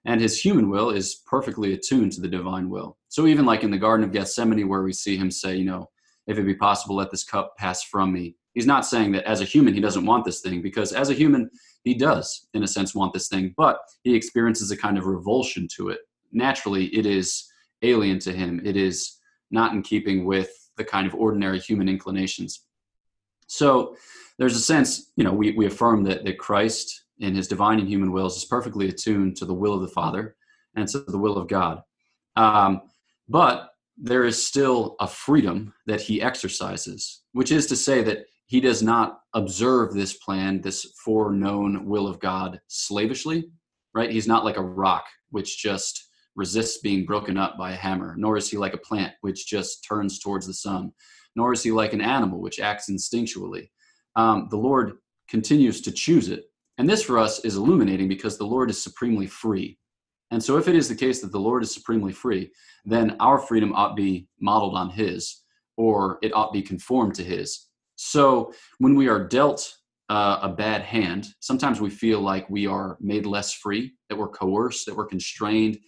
And 0.06 0.22
his 0.22 0.40
human 0.40 0.70
will 0.70 0.92
is 0.92 1.24
perfectly 1.26 1.74
attuned 1.74 2.12
to 2.12 2.22
the 2.22 2.28
divine 2.28 2.70
will. 2.70 3.00
So, 3.08 3.26
even 3.26 3.48
like 3.48 3.64
in 3.64 3.72
the 3.72 3.80
Garden 3.80 4.04
of 4.04 4.12
Gethsemane, 4.12 4.70
where 4.70 4.84
we 4.84 4.94
see 4.94 5.18
him 5.18 5.32
say, 5.32 5.56
you 5.56 5.66
know, 5.66 5.90
if 6.28 6.38
it 6.38 6.44
be 6.44 6.54
possible, 6.54 6.96
let 6.96 7.10
this 7.10 7.24
cup 7.24 7.58
pass 7.58 7.82
from 7.82 8.14
me. 8.14 8.36
He's 8.54 8.68
not 8.68 8.86
saying 8.86 9.12
that 9.14 9.26
as 9.26 9.42
a 9.42 9.46
human, 9.46 9.74
he 9.74 9.82
doesn't 9.82 10.06
want 10.06 10.24
this 10.24 10.42
thing, 10.42 10.62
because 10.62 10.94
as 10.94 11.10
a 11.10 11.16
human, 11.16 11.50
he 11.84 11.96
does, 11.96 12.46
in 12.54 12.62
a 12.62 12.68
sense, 12.68 12.94
want 12.94 13.12
this 13.12 13.28
thing, 13.28 13.56
but 13.58 13.80
he 14.04 14.14
experiences 14.14 14.70
a 14.70 14.78
kind 14.78 15.00
of 15.00 15.08
revulsion 15.08 15.68
to 15.78 15.90
it. 15.90 16.02
Naturally, 16.32 16.96
it 16.96 17.08
is 17.08 17.52
alien 17.82 18.20
to 18.20 18.32
him. 18.32 18.62
It 18.64 18.78
is 18.78 19.18
not 19.50 19.74
in 19.74 19.82
keeping 19.82 20.26
with 20.26 20.52
the 20.80 20.84
kind 20.84 21.06
of 21.06 21.14
ordinary 21.14 21.60
human 21.60 21.88
inclinations. 21.88 22.62
So 23.46 23.96
there's 24.40 24.56
a 24.56 24.62
sense, 24.62 25.12
you 25.16 25.24
know, 25.24 25.34
we, 25.34 25.52
we 25.52 25.68
affirm 25.68 26.04
that, 26.06 26.24
that 26.24 26.40
Christ 26.40 27.04
in 27.20 27.36
his 27.36 27.48
divine 27.48 27.80
and 27.80 27.88
human 27.88 28.12
wills 28.12 28.38
is 28.38 28.46
perfectly 28.46 28.88
attuned 28.88 29.38
to 29.38 29.46
the 29.46 29.54
will 29.54 29.76
of 29.76 29.82
the 29.82 29.88
Father 29.88 30.36
and 30.76 30.88
to 30.88 31.00
the 31.00 31.18
will 31.18 31.38
of 31.38 31.48
God. 31.48 31.84
Um, 32.36 32.84
but 33.28 33.74
there 33.98 34.24
is 34.24 34.44
still 34.44 34.96
a 35.00 35.08
freedom 35.08 35.74
that 35.86 36.02
he 36.02 36.22
exercises, 36.22 37.22
which 37.34 37.52
is 37.52 37.68
to 37.68 37.76
say 37.76 38.02
that 38.04 38.26
he 38.46 38.62
does 38.62 38.82
not 38.82 39.20
observe 39.34 39.94
this 39.94 40.14
plan, 40.14 40.62
this 40.62 40.94
foreknown 41.04 41.86
will 41.86 42.08
of 42.08 42.20
God 42.20 42.62
slavishly, 42.68 43.50
right? 43.94 44.10
He's 44.10 44.28
not 44.28 44.46
like 44.46 44.58
a 44.58 44.64
rock 44.64 45.06
which 45.32 45.58
just 45.62 46.09
resists 46.36 46.80
being 46.80 47.06
broken 47.06 47.38
up 47.38 47.58
by 47.58 47.72
a 47.72 47.76
hammer, 47.76 48.16
nor 48.18 48.38
is 48.38 48.50
he 48.50 48.58
like 48.58 48.74
a 48.74 48.78
plant 48.78 49.14
which 49.22 49.48
just 49.48 49.84
turns 49.84 50.20
towards 50.20 50.48
the 50.48 50.54
sun, 50.54 50.92
nor 51.36 51.54
is 51.54 51.64
he 51.64 51.72
like 51.72 51.94
an 51.94 52.02
animal 52.02 52.42
which 52.42 52.60
acts 52.60 52.90
instinctually. 52.90 53.70
Um, 54.16 54.48
the 54.50 54.58
Lord 54.58 54.94
continues 55.30 55.82
to 55.82 55.92
choose 55.92 56.30
it. 56.30 56.46
And 56.78 56.90
this 56.90 57.04
for 57.04 57.20
us 57.20 57.44
is 57.46 57.58
illuminating 57.58 58.08
because 58.08 58.38
the 58.38 58.46
Lord 58.46 58.70
is 58.70 58.82
supremely 58.82 59.28
free. 59.28 59.78
And 60.32 60.44
so, 60.44 60.58
if 60.58 60.68
it 60.68 60.76
is 60.76 60.88
the 60.88 60.96
case 60.96 61.22
that 61.22 61.32
the 61.32 61.40
Lord 61.40 61.64
is 61.64 61.74
supremely 61.74 62.14
free, 62.14 62.52
then 62.86 63.16
our 63.20 63.40
freedom 63.40 63.74
ought 63.74 63.96
be 63.96 64.28
modeled 64.40 64.76
on 64.76 64.90
His, 64.90 65.44
or 65.76 66.20
it 66.22 66.34
ought 66.34 66.54
be 66.54 66.62
conformed 66.62 67.16
to 67.16 67.24
His. 67.24 67.68
So, 67.96 68.54
when 68.78 68.96
we 68.96 69.10
are 69.10 69.28
dealt 69.28 69.74
uh, 70.08 70.40
a 70.44 70.50
bad 70.50 70.84
hand, 70.84 71.28
sometimes 71.40 71.82
we 71.82 71.90
feel 71.90 72.22
like 72.22 72.50
we 72.50 72.68
are 72.68 72.98
made 73.02 73.26
less 73.26 73.54
free, 73.54 73.94
that 74.08 74.18
we're 74.18 74.30
coerced, 74.30 74.86
that 74.86 74.96
we're 74.96 75.08
constrained, 75.08 75.80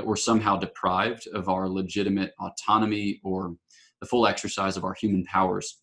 that 0.00 0.06
we're 0.06 0.16
somehow 0.16 0.56
deprived 0.56 1.26
of 1.34 1.50
our 1.50 1.68
legitimate 1.68 2.32
autonomy 2.40 3.20
or 3.22 3.54
the 4.00 4.06
full 4.06 4.26
exercise 4.26 4.78
of 4.78 4.84
our 4.84 4.94
human 4.94 5.22
powers. 5.26 5.82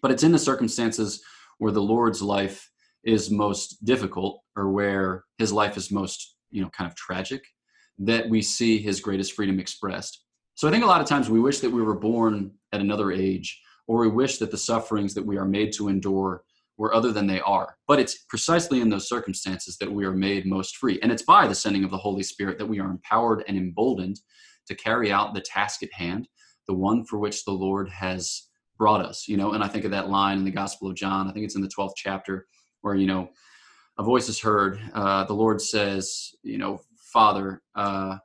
But 0.00 0.12
it's 0.12 0.22
in 0.22 0.30
the 0.30 0.38
circumstances 0.38 1.20
where 1.58 1.72
the 1.72 1.82
Lord's 1.82 2.22
life 2.22 2.70
is 3.02 3.32
most 3.32 3.84
difficult 3.84 4.42
or 4.54 4.70
where 4.70 5.24
his 5.38 5.52
life 5.52 5.76
is 5.76 5.90
most, 5.90 6.36
you 6.52 6.62
know, 6.62 6.70
kind 6.70 6.88
of 6.88 6.94
tragic 6.94 7.42
that 7.98 8.28
we 8.28 8.42
see 8.42 8.78
his 8.78 9.00
greatest 9.00 9.32
freedom 9.32 9.58
expressed. 9.58 10.22
So 10.54 10.68
I 10.68 10.70
think 10.70 10.84
a 10.84 10.86
lot 10.86 11.00
of 11.00 11.08
times 11.08 11.28
we 11.28 11.40
wish 11.40 11.58
that 11.58 11.70
we 11.70 11.82
were 11.82 11.98
born 11.98 12.52
at 12.70 12.80
another 12.80 13.10
age 13.10 13.60
or 13.88 14.02
we 14.02 14.08
wish 14.08 14.38
that 14.38 14.52
the 14.52 14.56
sufferings 14.56 15.14
that 15.14 15.26
we 15.26 15.36
are 15.36 15.44
made 15.44 15.72
to 15.72 15.88
endure 15.88 16.44
were 16.82 16.92
other 16.92 17.12
than 17.12 17.28
they 17.28 17.40
are. 17.42 17.76
But 17.86 18.00
it's 18.00 18.24
precisely 18.24 18.80
in 18.80 18.88
those 18.88 19.08
circumstances 19.08 19.76
that 19.78 19.92
we 19.92 20.04
are 20.04 20.12
made 20.12 20.46
most 20.46 20.78
free. 20.78 20.98
And 21.00 21.12
it's 21.12 21.22
by 21.22 21.46
the 21.46 21.54
sending 21.54 21.84
of 21.84 21.92
the 21.92 21.96
Holy 21.96 22.24
Spirit 22.24 22.58
that 22.58 22.66
we 22.66 22.80
are 22.80 22.90
empowered 22.90 23.44
and 23.46 23.56
emboldened 23.56 24.20
to 24.66 24.74
carry 24.74 25.12
out 25.12 25.32
the 25.32 25.42
task 25.42 25.84
at 25.84 25.92
hand, 25.92 26.26
the 26.66 26.74
one 26.74 27.04
for 27.04 27.20
which 27.20 27.44
the 27.44 27.52
Lord 27.52 27.88
has 27.90 28.48
brought 28.78 29.00
us. 29.00 29.28
You 29.28 29.36
know, 29.36 29.52
and 29.52 29.62
I 29.62 29.68
think 29.68 29.84
of 29.84 29.92
that 29.92 30.10
line 30.10 30.38
in 30.38 30.44
the 30.44 30.50
Gospel 30.50 30.90
of 30.90 30.96
John, 30.96 31.28
I 31.28 31.32
think 31.32 31.44
it's 31.44 31.54
in 31.54 31.62
the 31.62 31.68
12th 31.68 31.92
chapter, 31.94 32.48
where, 32.80 32.96
you 32.96 33.06
know, 33.06 33.28
a 33.96 34.02
voice 34.02 34.28
is 34.28 34.40
heard. 34.40 34.80
Uh, 34.92 35.22
the 35.22 35.34
Lord 35.34 35.62
says, 35.62 36.34
you 36.42 36.58
know, 36.58 36.80
Father, 37.12 37.62
uh, 37.76 38.16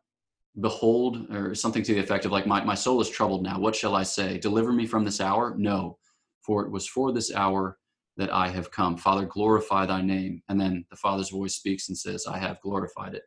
behold, 0.59 1.29
or 1.31 1.53
something 1.53 1.83
to 1.83 1.93
the 1.93 1.99
effect 1.99 2.25
of 2.25 2.31
like, 2.31 2.47
my, 2.47 2.63
my 2.63 2.73
soul 2.73 3.01
is 3.01 3.09
troubled 3.09 3.43
now. 3.43 3.59
What 3.59 3.75
shall 3.75 3.95
I 3.95 4.01
say? 4.01 4.39
Deliver 4.39 4.71
me 4.71 4.87
from 4.87 5.05
this 5.05 5.21
hour? 5.21 5.53
No, 5.55 5.99
for 6.41 6.65
it 6.65 6.71
was 6.71 6.87
for 6.87 7.11
this 7.11 7.31
hour 7.31 7.77
that 8.17 8.33
I 8.33 8.49
have 8.49 8.71
come. 8.71 8.97
Father, 8.97 9.25
glorify 9.25 9.85
thy 9.85 10.01
name. 10.01 10.41
And 10.49 10.59
then 10.59 10.85
the 10.89 10.97
Father's 10.97 11.29
voice 11.29 11.55
speaks 11.55 11.87
and 11.87 11.97
says, 11.97 12.25
I 12.27 12.37
have 12.37 12.59
glorified 12.61 13.13
it. 13.15 13.23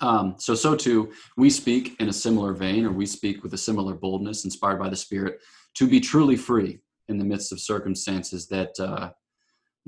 Um, 0.00 0.36
so, 0.38 0.54
so 0.54 0.76
too, 0.76 1.12
we 1.36 1.50
speak 1.50 2.00
in 2.00 2.08
a 2.08 2.12
similar 2.12 2.52
vein, 2.52 2.86
or 2.86 2.92
we 2.92 3.06
speak 3.06 3.42
with 3.42 3.52
a 3.54 3.58
similar 3.58 3.94
boldness, 3.94 4.44
inspired 4.44 4.78
by 4.78 4.88
the 4.88 4.96
Spirit, 4.96 5.40
to 5.74 5.88
be 5.88 6.00
truly 6.00 6.36
free 6.36 6.80
in 7.08 7.18
the 7.18 7.24
midst 7.24 7.50
of 7.52 7.60
circumstances 7.60 8.46
that 8.48 8.78
uh, 8.78 9.10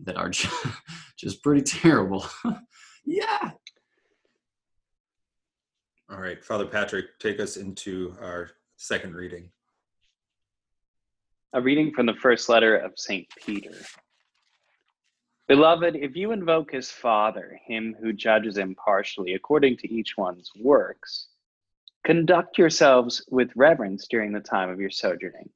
that 0.02 0.16
are 0.16 0.30
just 1.16 1.42
pretty 1.42 1.62
terrible. 1.62 2.26
yeah. 3.04 3.52
All 6.10 6.18
right, 6.18 6.44
Father 6.44 6.66
Patrick, 6.66 7.18
take 7.20 7.40
us 7.40 7.56
into 7.56 8.14
our 8.20 8.50
second 8.76 9.14
reading. 9.14 9.50
A 11.54 11.60
reading 11.60 11.92
from 11.92 12.06
the 12.06 12.14
first 12.14 12.48
letter 12.48 12.78
of 12.78 12.98
St. 12.98 13.28
Peter. 13.44 13.74
Beloved, 15.48 15.96
if 15.96 16.16
you 16.16 16.32
invoke 16.32 16.72
his 16.72 16.90
Father, 16.90 17.60
him 17.66 17.94
who 18.00 18.14
judges 18.14 18.56
impartially 18.56 19.34
according 19.34 19.76
to 19.76 19.92
each 19.92 20.16
one's 20.16 20.50
works, 20.58 21.28
conduct 22.04 22.56
yourselves 22.56 23.22
with 23.30 23.50
reverence 23.54 24.06
during 24.08 24.32
the 24.32 24.40
time 24.40 24.70
of 24.70 24.80
your 24.80 24.88
sojourning, 24.88 25.50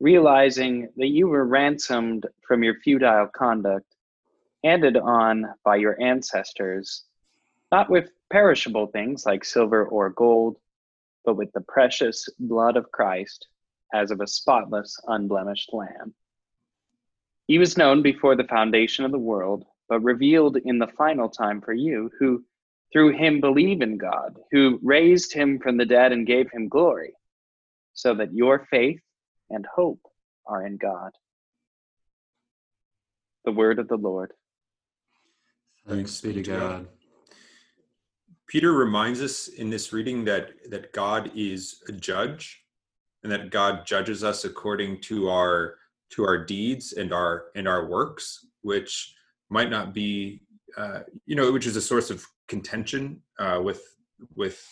realizing 0.00 0.90
that 0.98 1.08
you 1.08 1.28
were 1.28 1.46
ransomed 1.46 2.26
from 2.46 2.62
your 2.62 2.74
futile 2.80 3.28
conduct, 3.28 3.86
handed 4.62 4.98
on 4.98 5.46
by 5.64 5.76
your 5.76 5.98
ancestors, 5.98 7.04
not 7.70 7.88
with 7.88 8.10
perishable 8.28 8.88
things 8.88 9.24
like 9.24 9.46
silver 9.46 9.86
or 9.86 10.10
gold, 10.10 10.58
but 11.24 11.38
with 11.38 11.50
the 11.52 11.62
precious 11.62 12.28
blood 12.38 12.76
of 12.76 12.92
Christ 12.92 13.48
as 13.92 14.10
of 14.10 14.20
a 14.20 14.26
spotless, 14.26 14.98
unblemished 15.06 15.70
lamb. 15.72 16.14
He 17.46 17.58
was 17.58 17.76
known 17.76 18.02
before 18.02 18.36
the 18.36 18.44
foundation 18.44 19.04
of 19.04 19.12
the 19.12 19.18
world, 19.18 19.64
but 19.88 20.00
revealed 20.00 20.56
in 20.56 20.78
the 20.78 20.86
final 20.86 21.28
time 21.28 21.60
for 21.60 21.72
you, 21.72 22.10
who 22.18 22.44
through 22.92 23.16
him 23.16 23.40
believe 23.40 23.80
in 23.80 23.96
God, 23.96 24.38
who 24.50 24.78
raised 24.82 25.32
him 25.32 25.58
from 25.58 25.76
the 25.76 25.86
dead 25.86 26.12
and 26.12 26.26
gave 26.26 26.50
him 26.50 26.68
glory, 26.68 27.14
so 27.94 28.14
that 28.14 28.34
your 28.34 28.66
faith 28.70 29.00
and 29.50 29.66
hope 29.74 30.00
are 30.46 30.66
in 30.66 30.76
God. 30.76 31.12
The 33.44 33.52
word 33.52 33.78
of 33.78 33.88
the 33.88 33.96
Lord. 33.96 34.32
Thanks 35.88 36.20
be 36.20 36.32
to 36.34 36.42
God. 36.42 36.86
Peter 38.46 38.72
reminds 38.72 39.20
us 39.20 39.48
in 39.48 39.70
this 39.70 39.92
reading 39.92 40.24
that 40.24 40.50
that 40.70 40.92
God 40.92 41.32
is 41.34 41.82
a 41.88 41.92
judge 41.92 42.61
and 43.22 43.32
that 43.32 43.50
God 43.50 43.86
judges 43.86 44.24
us 44.24 44.44
according 44.44 45.00
to 45.02 45.28
our 45.28 45.76
to 46.10 46.24
our 46.24 46.44
deeds 46.44 46.92
and 46.92 47.12
our 47.12 47.46
and 47.54 47.66
our 47.66 47.86
works, 47.86 48.46
which 48.62 49.14
might 49.48 49.70
not 49.70 49.94
be 49.94 50.42
uh, 50.76 51.00
you 51.26 51.36
know, 51.36 51.52
which 51.52 51.66
is 51.66 51.76
a 51.76 51.80
source 51.80 52.10
of 52.10 52.24
contention 52.48 53.20
uh, 53.38 53.60
with 53.62 53.82
with 54.34 54.64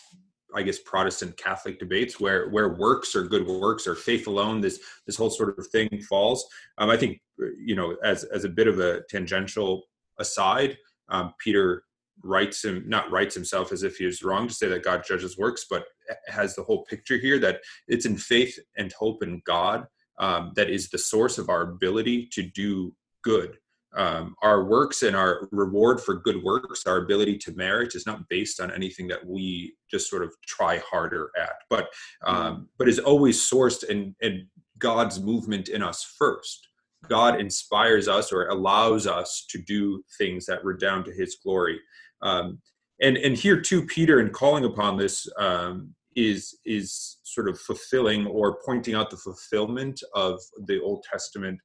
I 0.53 0.63
guess 0.63 0.79
Protestant 0.79 1.37
Catholic 1.37 1.79
debates 1.79 2.19
where 2.19 2.49
where 2.49 2.69
works 2.69 3.15
or 3.15 3.23
good 3.23 3.47
works 3.47 3.87
or 3.87 3.95
faith 3.95 4.27
alone 4.27 4.61
this 4.61 4.79
this 5.05 5.15
whole 5.15 5.29
sort 5.29 5.57
of 5.57 5.67
thing 5.67 5.89
falls. 6.09 6.47
Um, 6.77 6.89
I 6.89 6.97
think 6.97 7.21
you 7.37 7.75
know 7.75 7.95
as 8.03 8.23
as 8.25 8.43
a 8.43 8.49
bit 8.49 8.67
of 8.67 8.79
a 8.79 9.01
tangential 9.09 9.83
aside, 10.19 10.77
um, 11.09 11.33
Peter 11.39 11.83
writes 12.23 12.63
him 12.63 12.83
not 12.87 13.11
writes 13.11 13.35
himself 13.35 13.71
as 13.71 13.83
if 13.83 13.97
he 13.97 14.05
was 14.05 14.23
wrong 14.23 14.47
to 14.47 14.53
say 14.53 14.67
that 14.67 14.83
God 14.83 15.03
judges 15.07 15.37
works, 15.37 15.65
but 15.69 15.85
has 16.27 16.55
the 16.55 16.63
whole 16.63 16.83
picture 16.83 17.17
here 17.17 17.39
that 17.39 17.61
it's 17.87 18.05
in 18.05 18.17
faith 18.17 18.57
and 18.77 18.93
hope 18.93 19.23
in 19.23 19.41
God 19.45 19.85
um, 20.19 20.51
that 20.55 20.69
is 20.69 20.89
the 20.89 20.97
source 20.97 21.37
of 21.37 21.49
our 21.49 21.61
ability 21.63 22.27
to 22.33 22.43
do 22.43 22.93
good. 23.23 23.57
Um, 23.93 24.35
our 24.41 24.63
works 24.63 25.01
and 25.01 25.17
our 25.17 25.49
reward 25.51 25.99
for 25.99 26.15
good 26.15 26.41
works, 26.41 26.83
our 26.85 26.97
ability 26.97 27.37
to 27.39 27.55
merit, 27.55 27.93
is 27.93 28.05
not 28.05 28.29
based 28.29 28.61
on 28.61 28.71
anything 28.71 29.07
that 29.09 29.25
we 29.25 29.73
just 29.89 30.09
sort 30.09 30.23
of 30.23 30.33
try 30.45 30.77
harder 30.77 31.29
at, 31.37 31.55
but 31.69 31.89
um, 32.25 32.69
but 32.77 32.87
is 32.87 32.99
always 32.99 33.37
sourced 33.37 33.83
in, 33.83 34.15
in 34.21 34.47
God's 34.77 35.19
movement 35.19 35.67
in 35.67 35.83
us 35.83 36.15
first. 36.17 36.69
God 37.09 37.41
inspires 37.41 38.07
us 38.07 38.31
or 38.31 38.47
allows 38.47 39.07
us 39.07 39.45
to 39.49 39.57
do 39.57 40.03
things 40.17 40.45
that 40.45 40.63
redound 40.63 41.03
to 41.05 41.11
His 41.11 41.35
glory. 41.43 41.79
Um, 42.21 42.59
and 43.01 43.17
and 43.17 43.35
here 43.35 43.59
too, 43.59 43.85
Peter, 43.85 44.19
in 44.19 44.29
calling 44.29 44.65
upon 44.65 44.97
this, 44.97 45.27
um, 45.37 45.93
is 46.15 46.57
is 46.65 47.17
sort 47.23 47.49
of 47.49 47.59
fulfilling 47.59 48.27
or 48.27 48.59
pointing 48.65 48.95
out 48.95 49.09
the 49.09 49.17
fulfillment 49.17 50.01
of 50.13 50.39
the 50.65 50.81
Old 50.81 51.03
Testament, 51.09 51.59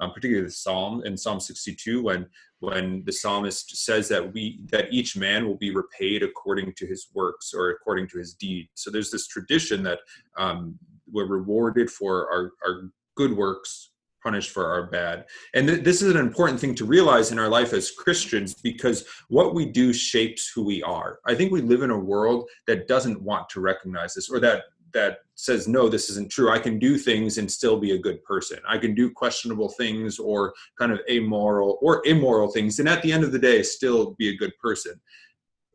um, 0.00 0.12
particularly 0.12 0.46
the 0.46 0.52
Psalm 0.52 1.02
in 1.04 1.16
Psalm 1.16 1.40
62, 1.40 2.02
when 2.02 2.26
when 2.60 3.02
the 3.06 3.12
psalmist 3.12 3.76
says 3.84 4.08
that 4.08 4.32
we 4.32 4.64
that 4.70 4.92
each 4.92 5.16
man 5.16 5.46
will 5.46 5.56
be 5.56 5.74
repaid 5.74 6.22
according 6.22 6.72
to 6.76 6.86
his 6.86 7.08
works 7.14 7.52
or 7.54 7.70
according 7.70 8.08
to 8.08 8.18
his 8.18 8.34
deed. 8.34 8.68
So 8.74 8.90
there's 8.90 9.10
this 9.10 9.26
tradition 9.26 9.82
that 9.84 10.00
um, 10.36 10.78
we're 11.10 11.26
rewarded 11.26 11.90
for 11.90 12.30
our 12.30 12.52
our 12.66 12.90
good 13.16 13.36
works 13.36 13.91
punished 14.22 14.50
for 14.50 14.66
our 14.66 14.86
bad. 14.86 15.26
And 15.54 15.68
th- 15.68 15.84
this 15.84 16.02
is 16.02 16.14
an 16.14 16.20
important 16.20 16.60
thing 16.60 16.74
to 16.76 16.84
realize 16.84 17.32
in 17.32 17.38
our 17.38 17.48
life 17.48 17.72
as 17.72 17.90
Christians 17.90 18.54
because 18.54 19.04
what 19.28 19.54
we 19.54 19.66
do 19.66 19.92
shapes 19.92 20.50
who 20.54 20.64
we 20.64 20.82
are. 20.82 21.18
I 21.26 21.34
think 21.34 21.52
we 21.52 21.60
live 21.60 21.82
in 21.82 21.90
a 21.90 21.98
world 21.98 22.48
that 22.66 22.88
doesn't 22.88 23.22
want 23.22 23.48
to 23.50 23.60
recognize 23.60 24.14
this 24.14 24.30
or 24.30 24.40
that 24.40 24.62
that 24.92 25.18
says 25.34 25.66
no 25.66 25.88
this 25.88 26.10
isn't 26.10 26.30
true 26.30 26.50
i 26.50 26.58
can 26.58 26.78
do 26.78 26.96
things 26.96 27.38
and 27.38 27.50
still 27.50 27.78
be 27.78 27.92
a 27.92 27.98
good 27.98 28.22
person 28.24 28.58
i 28.68 28.78
can 28.78 28.94
do 28.94 29.10
questionable 29.10 29.68
things 29.70 30.18
or 30.18 30.52
kind 30.78 30.92
of 30.92 31.00
amoral 31.10 31.78
or 31.80 32.02
immoral 32.06 32.50
things 32.50 32.78
and 32.78 32.88
at 32.88 33.02
the 33.02 33.12
end 33.12 33.24
of 33.24 33.32
the 33.32 33.38
day 33.38 33.62
still 33.62 34.14
be 34.18 34.28
a 34.28 34.36
good 34.36 34.52
person 34.58 35.00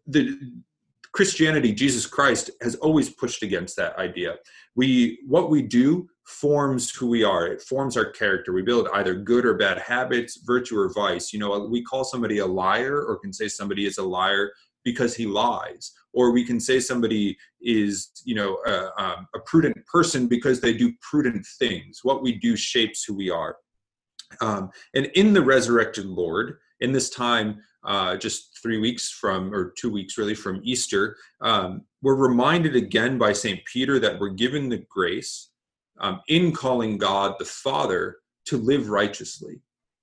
the 0.08 0.38
christianity 1.12 1.72
jesus 1.72 2.06
christ 2.06 2.52
has 2.62 2.76
always 2.76 3.10
pushed 3.10 3.44
against 3.44 3.76
that 3.76 3.98
idea 3.98 4.36
we 4.76 5.20
what 5.28 5.50
we 5.50 5.62
do 5.62 6.08
forms 6.28 6.94
who 6.94 7.08
we 7.08 7.24
are. 7.24 7.48
It 7.48 7.62
forms 7.62 7.96
our 7.96 8.12
character. 8.12 8.52
We 8.52 8.62
build 8.62 8.90
either 8.94 9.16
good 9.16 9.46
or 9.46 9.54
bad 9.54 9.80
habits 9.80 10.42
virtue 10.46 10.78
or 10.78 10.92
vice. 10.94 11.32
You 11.32 11.40
know 11.40 11.68
we 11.72 11.82
call 11.82 12.04
somebody 12.04 12.40
a 12.40 12.46
liar 12.46 13.02
or 13.02 13.18
can 13.18 13.32
say 13.32 13.48
somebody 13.48 13.86
is 13.86 13.98
a 13.98 14.04
liar 14.04 14.52
because 14.84 15.16
he 15.16 15.26
lies. 15.26 15.94
Or 16.14 16.32
we 16.32 16.44
can 16.44 16.60
say 16.60 16.80
somebody 16.80 17.38
is 17.62 18.12
you 18.26 18.36
know 18.36 18.60
a, 18.68 19.02
um, 19.02 19.28
a 19.36 19.40
prudent 19.46 19.78
person 19.86 20.28
because 20.28 20.60
they 20.60 20.74
do 20.74 20.92
prudent 21.02 21.46
things. 21.60 22.02
What 22.04 22.22
we 22.22 22.34
do 22.34 22.58
shapes 22.58 23.06
who 23.06 23.16
we 23.16 23.30
are. 23.30 23.56
Um, 24.42 24.70
and 24.94 25.06
in 25.16 25.32
the 25.32 25.42
resurrected 25.42 26.06
lord 26.06 26.58
in 26.82 26.92
this 26.92 27.10
time 27.10 27.62
uh, 27.86 28.18
just 28.18 28.60
three 28.62 28.78
weeks 28.78 29.10
from 29.10 29.54
or 29.54 29.74
two 29.78 29.90
weeks 29.90 30.18
really 30.18 30.36
from 30.36 30.60
easter 30.66 31.16
um, 31.40 31.84
we're 32.02 32.16
reminded 32.16 32.76
again 32.76 33.18
by 33.18 33.32
st 33.32 33.64
peter 33.64 34.00
that 34.00 34.20
we're 34.20 34.28
given 34.28 34.68
the 34.68 34.84
grace 34.90 35.52
um, 36.00 36.22
in 36.28 36.52
calling 36.52 36.98
God 36.98 37.36
the 37.40 37.46
Father 37.46 38.18
to 38.46 38.58
live 38.58 38.90
righteously, 38.90 39.62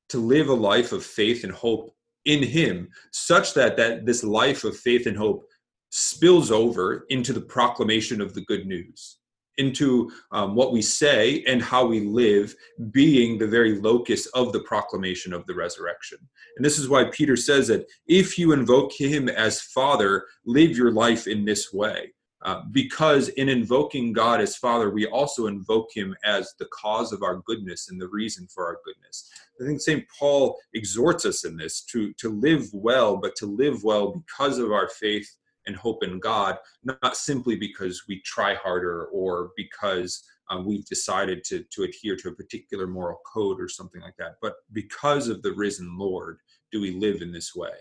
to 0.08 0.18
live 0.18 0.48
a 0.48 0.54
life 0.54 0.92
of 0.92 1.04
faith 1.04 1.44
and 1.44 1.52
hope 1.52 1.94
in 2.24 2.42
Him, 2.42 2.88
such 3.12 3.54
that, 3.54 3.76
that 3.76 4.06
this 4.06 4.24
life 4.24 4.64
of 4.64 4.76
faith 4.76 5.06
and 5.06 5.16
hope 5.16 5.44
spills 5.90 6.50
over 6.50 7.06
into 7.08 7.32
the 7.32 7.40
proclamation 7.40 8.20
of 8.20 8.34
the 8.34 8.40
good 8.42 8.66
news, 8.66 9.18
into 9.58 10.10
um, 10.32 10.54
what 10.54 10.72
we 10.72 10.82
say 10.82 11.44
and 11.46 11.62
how 11.62 11.86
we 11.86 12.00
live, 12.00 12.54
being 12.90 13.38
the 13.38 13.46
very 13.46 13.80
locus 13.80 14.26
of 14.26 14.52
the 14.52 14.60
proclamation 14.60 15.32
of 15.32 15.46
the 15.46 15.54
resurrection. 15.54 16.18
And 16.56 16.64
this 16.64 16.78
is 16.78 16.88
why 16.88 17.04
Peter 17.04 17.36
says 17.36 17.68
that 17.68 17.86
if 18.06 18.38
you 18.38 18.52
invoke 18.52 18.92
Him 18.92 19.28
as 19.28 19.60
Father, 19.60 20.24
live 20.44 20.76
your 20.76 20.90
life 20.90 21.26
in 21.26 21.44
this 21.44 21.72
way 21.72 22.12
Uh, 22.44 22.60
because 22.72 23.30
in 23.30 23.48
invoking 23.48 24.12
God 24.12 24.40
as 24.40 24.54
Father, 24.54 24.90
we 24.90 25.06
also 25.06 25.46
invoke 25.46 25.88
Him 25.94 26.14
as 26.24 26.52
the 26.58 26.66
cause 26.66 27.10
of 27.10 27.22
our 27.22 27.36
goodness 27.46 27.88
and 27.88 27.98
the 27.98 28.08
reason 28.08 28.46
for 28.46 28.66
our 28.66 28.78
goodness. 28.84 29.30
I 29.60 29.64
think 29.64 29.80
St. 29.80 30.04
Paul 30.18 30.58
exhorts 30.74 31.24
us 31.24 31.44
in 31.44 31.56
this 31.56 31.82
to, 31.84 32.12
to 32.14 32.28
live 32.28 32.68
well, 32.74 33.16
but 33.16 33.34
to 33.36 33.46
live 33.46 33.82
well 33.82 34.12
because 34.12 34.58
of 34.58 34.72
our 34.72 34.88
faith 34.88 35.28
and 35.66 35.74
hope 35.74 36.04
in 36.04 36.20
God, 36.20 36.58
not 36.84 37.16
simply 37.16 37.56
because 37.56 38.04
we 38.06 38.20
try 38.20 38.54
harder 38.54 39.06
or 39.06 39.50
because 39.56 40.22
um, 40.50 40.66
we've 40.66 40.84
decided 40.84 41.42
to, 41.44 41.64
to 41.70 41.84
adhere 41.84 42.16
to 42.16 42.28
a 42.28 42.34
particular 42.34 42.86
moral 42.86 43.20
code 43.32 43.58
or 43.58 43.68
something 43.68 44.02
like 44.02 44.16
that, 44.18 44.34
but 44.42 44.56
because 44.72 45.28
of 45.28 45.42
the 45.42 45.52
risen 45.54 45.96
Lord, 45.96 46.38
do 46.70 46.80
we 46.82 46.90
live 46.90 47.22
in 47.22 47.32
this 47.32 47.54
way? 47.54 47.72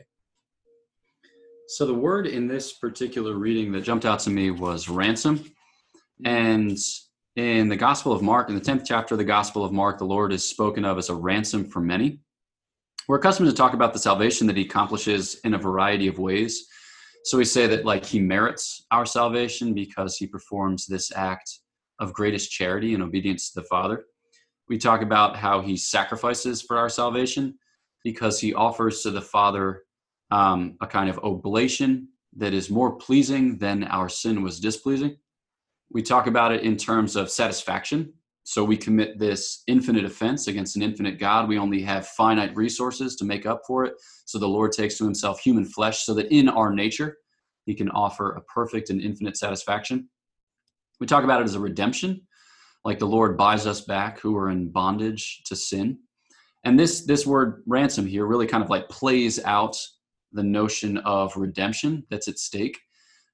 So 1.73 1.87
the 1.87 1.93
word 1.95 2.27
in 2.27 2.47
this 2.47 2.73
particular 2.73 3.33
reading 3.33 3.71
that 3.71 3.81
jumped 3.81 4.05
out 4.05 4.19
to 4.19 4.29
me 4.29 4.51
was 4.51 4.89
ransom. 4.89 5.39
Mm-hmm. 5.39 6.27
And 6.27 6.77
in 7.35 7.67
the 7.67 7.75
Gospel 7.75 8.11
of 8.11 8.21
Mark, 8.21 8.49
in 8.49 8.53
the 8.53 8.61
10th 8.61 8.83
chapter 8.85 9.15
of 9.15 9.17
the 9.17 9.25
Gospel 9.25 9.65
of 9.65 9.71
Mark, 9.71 9.97
the 9.97 10.05
Lord 10.05 10.31
is 10.31 10.47
spoken 10.47 10.85
of 10.85 10.99
as 10.99 11.09
a 11.09 11.15
ransom 11.15 11.65
for 11.65 11.79
many. 11.79 12.19
We're 13.07 13.17
accustomed 13.17 13.49
to 13.49 13.55
talk 13.55 13.73
about 13.73 13.91
the 13.91 13.97
salvation 13.97 14.45
that 14.45 14.55
he 14.55 14.65
accomplishes 14.65 15.39
in 15.45 15.55
a 15.55 15.57
variety 15.57 16.07
of 16.07 16.19
ways. 16.19 16.67
So 17.23 17.39
we 17.39 17.45
say 17.45 17.65
that 17.65 17.85
like 17.85 18.05
he 18.05 18.19
merits 18.19 18.85
our 18.91 19.07
salvation 19.07 19.73
because 19.73 20.15
he 20.15 20.27
performs 20.27 20.85
this 20.85 21.11
act 21.15 21.57
of 21.97 22.13
greatest 22.13 22.51
charity 22.51 22.93
and 22.93 23.01
obedience 23.01 23.49
to 23.49 23.61
the 23.61 23.67
Father. 23.67 24.05
We 24.69 24.77
talk 24.77 25.01
about 25.01 25.37
how 25.37 25.61
he 25.61 25.75
sacrifices 25.75 26.61
for 26.61 26.77
our 26.77 26.89
salvation 26.89 27.57
because 28.03 28.39
he 28.39 28.53
offers 28.53 29.01
to 29.01 29.09
the 29.09 29.21
Father 29.23 29.81
um, 30.33 30.75
a 30.81 30.87
kind 30.87 31.11
of 31.11 31.19
oblation 31.19 32.07
that 32.35 32.55
is 32.55 32.71
more 32.71 32.95
pleasing 32.95 33.55
than 33.59 33.83
our 33.83 34.09
sin 34.09 34.41
was 34.41 34.59
displeasing. 34.59 35.15
We 35.91 36.01
talk 36.01 36.25
about 36.25 36.51
it 36.51 36.63
in 36.63 36.75
terms 36.75 37.15
of 37.15 37.29
satisfaction. 37.29 38.11
So 38.43 38.63
we 38.63 38.75
commit 38.75 39.19
this 39.19 39.61
infinite 39.67 40.05
offense 40.05 40.47
against 40.47 40.75
an 40.75 40.81
infinite 40.81 41.19
God. 41.19 41.47
We 41.47 41.59
only 41.59 41.83
have 41.83 42.07
finite 42.07 42.55
resources 42.55 43.15
to 43.17 43.25
make 43.25 43.45
up 43.45 43.61
for 43.67 43.85
it. 43.85 43.93
So 44.25 44.39
the 44.39 44.47
Lord 44.47 44.71
takes 44.71 44.97
to 44.97 45.03
himself 45.03 45.39
human 45.39 45.65
flesh 45.65 46.03
so 46.03 46.15
that 46.15 46.33
in 46.35 46.49
our 46.49 46.73
nature, 46.73 47.17
he 47.65 47.75
can 47.75 47.89
offer 47.91 48.31
a 48.31 48.41
perfect 48.41 48.89
and 48.89 48.99
infinite 48.99 49.37
satisfaction. 49.37 50.09
We 50.99 51.05
talk 51.05 51.23
about 51.23 51.41
it 51.41 51.45
as 51.45 51.55
a 51.55 51.59
redemption, 51.59 52.21
like 52.83 52.97
the 52.97 53.05
Lord 53.05 53.37
buys 53.37 53.67
us 53.67 53.81
back 53.81 54.19
who 54.19 54.35
are 54.35 54.49
in 54.49 54.71
bondage 54.71 55.43
to 55.45 55.55
sin. 55.55 55.99
And 56.63 56.79
this 56.79 57.05
this 57.05 57.27
word 57.27 57.61
ransom 57.67 58.07
here 58.07 58.25
really 58.25 58.47
kind 58.47 58.63
of 58.63 58.71
like 58.71 58.89
plays 58.89 59.39
out 59.43 59.77
the 60.33 60.43
notion 60.43 60.97
of 60.99 61.35
redemption 61.35 62.03
that's 62.09 62.27
at 62.27 62.39
stake. 62.39 62.79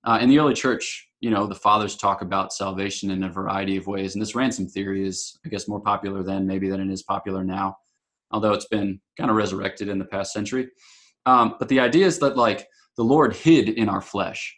Uh, 0.06 0.20
in 0.22 0.30
the 0.30 0.40
early 0.40 0.54
church, 0.54 1.08
you 1.20 1.30
know, 1.30 1.46
the 1.46 1.56
fathers 1.56 1.96
talk 1.96 2.22
about 2.22 2.54
salvation 2.54 3.12
in 3.12 3.24
a 3.24 3.32
variety 3.32 3.76
of 3.76 3.88
ways, 3.88 4.16
and 4.16 4.22
this 4.22 4.36
ransom 4.36 4.68
theory 4.68 5.06
is, 5.06 5.38
I 5.46 5.50
guess, 5.50 5.68
more 5.68 5.82
popular 5.82 6.24
then 6.24 6.48
maybe 6.48 6.70
than 6.70 6.80
it 6.80 6.92
is 6.92 7.04
popular 7.04 7.44
now, 7.44 7.78
although 8.32 8.54
it's 8.54 8.68
been 8.68 9.02
kind 9.18 9.30
of 9.30 9.36
resurrected 9.36 9.90
in 9.90 10.00
the 10.00 10.06
past 10.06 10.32
century. 10.32 10.70
Um, 11.26 11.56
but 11.60 11.68
the 11.68 11.80
idea 11.80 12.06
is 12.06 12.20
that 12.20 12.38
like 12.38 12.68
the 12.96 13.04
Lord 13.04 13.36
hid 13.36 13.70
in 13.70 13.90
our 13.90 14.02
flesh. 14.02 14.56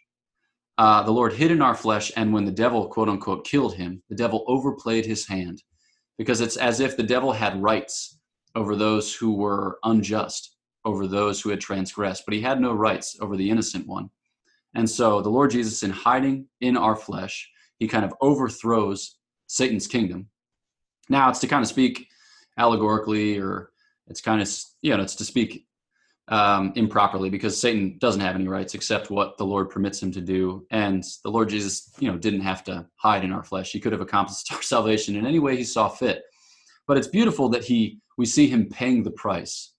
Uh, 0.78 1.02
the 1.02 1.12
Lord 1.12 1.32
hid 1.32 1.50
in 1.50 1.60
our 1.60 1.74
flesh, 1.74 2.12
and 2.16 2.32
when 2.32 2.44
the 2.44 2.52
devil, 2.52 2.88
quote 2.88 3.08
unquote, 3.08 3.44
killed 3.46 3.74
him, 3.74 4.02
the 4.08 4.16
devil 4.16 4.44
overplayed 4.46 5.04
his 5.04 5.26
hand 5.26 5.62
because 6.18 6.40
it's 6.40 6.56
as 6.56 6.80
if 6.80 6.96
the 6.96 7.02
devil 7.02 7.32
had 7.32 7.60
rights 7.60 8.18
over 8.54 8.76
those 8.76 9.14
who 9.14 9.34
were 9.34 9.78
unjust 9.84 10.51
over 10.84 11.06
those 11.06 11.40
who 11.40 11.50
had 11.50 11.60
transgressed, 11.60 12.24
but 12.24 12.34
he 12.34 12.40
had 12.40 12.60
no 12.60 12.72
rights 12.72 13.16
over 13.20 13.36
the 13.36 13.50
innocent 13.50 13.86
one. 13.86 14.10
And 14.74 14.88
so 14.88 15.20
the 15.20 15.30
Lord 15.30 15.50
Jesus, 15.50 15.82
in 15.82 15.90
hiding 15.90 16.46
in 16.60 16.76
our 16.76 16.96
flesh, 16.96 17.50
he 17.78 17.88
kind 17.88 18.04
of 18.04 18.14
overthrows 18.20 19.16
Satan's 19.46 19.86
kingdom. 19.86 20.28
Now, 21.08 21.28
it's 21.28 21.40
to 21.40 21.46
kind 21.46 21.62
of 21.62 21.68
speak 21.68 22.08
allegorically, 22.58 23.38
or 23.38 23.70
it's 24.06 24.20
kind 24.20 24.40
of, 24.40 24.48
you 24.80 24.96
know, 24.96 25.02
it's 25.02 25.16
to 25.16 25.24
speak 25.24 25.66
um, 26.28 26.72
improperly 26.76 27.28
because 27.28 27.60
Satan 27.60 27.98
doesn't 27.98 28.20
have 28.20 28.34
any 28.34 28.48
rights 28.48 28.74
except 28.74 29.10
what 29.10 29.36
the 29.36 29.44
Lord 29.44 29.68
permits 29.68 30.02
him 30.02 30.12
to 30.12 30.20
do. 30.20 30.66
And 30.70 31.04
the 31.24 31.30
Lord 31.30 31.48
Jesus, 31.48 31.92
you 31.98 32.10
know, 32.10 32.16
didn't 32.16 32.40
have 32.40 32.64
to 32.64 32.86
hide 32.96 33.24
in 33.24 33.32
our 33.32 33.42
flesh. 33.42 33.72
He 33.72 33.80
could 33.80 33.92
have 33.92 34.00
accomplished 34.00 34.52
our 34.52 34.62
salvation 34.62 35.16
in 35.16 35.26
any 35.26 35.38
way 35.38 35.56
he 35.56 35.64
saw 35.64 35.88
fit. 35.88 36.22
But 36.86 36.96
it's 36.96 37.08
beautiful 37.08 37.48
that 37.50 37.64
he, 37.64 38.00
we 38.16 38.26
see 38.26 38.48
him 38.48 38.68
paying 38.68 39.02
the 39.02 39.10
price 39.10 39.72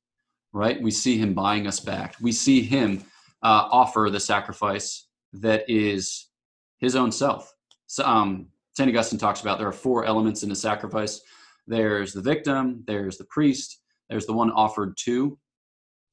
right? 0.53 0.81
We 0.81 0.91
see 0.91 1.17
him 1.17 1.33
buying 1.33 1.67
us 1.67 1.79
back. 1.79 2.15
We 2.21 2.31
see 2.31 2.61
him 2.61 3.03
uh, 3.41 3.67
offer 3.71 4.09
the 4.11 4.19
sacrifice 4.19 5.07
that 5.33 5.65
is 5.67 6.29
his 6.77 6.95
own 6.95 7.11
self. 7.11 7.51
So, 7.87 8.05
um, 8.05 8.47
St. 8.77 8.89
Augustine 8.89 9.19
talks 9.19 9.41
about 9.41 9.59
there 9.59 9.67
are 9.67 9.71
four 9.71 10.05
elements 10.05 10.43
in 10.43 10.49
the 10.49 10.55
sacrifice 10.55 11.21
there's 11.67 12.13
the 12.13 12.21
victim, 12.21 12.83
there's 12.87 13.17
the 13.17 13.25
priest, 13.25 13.79
there's 14.09 14.25
the 14.25 14.33
one 14.33 14.51
offered 14.51 14.97
to, 15.05 15.37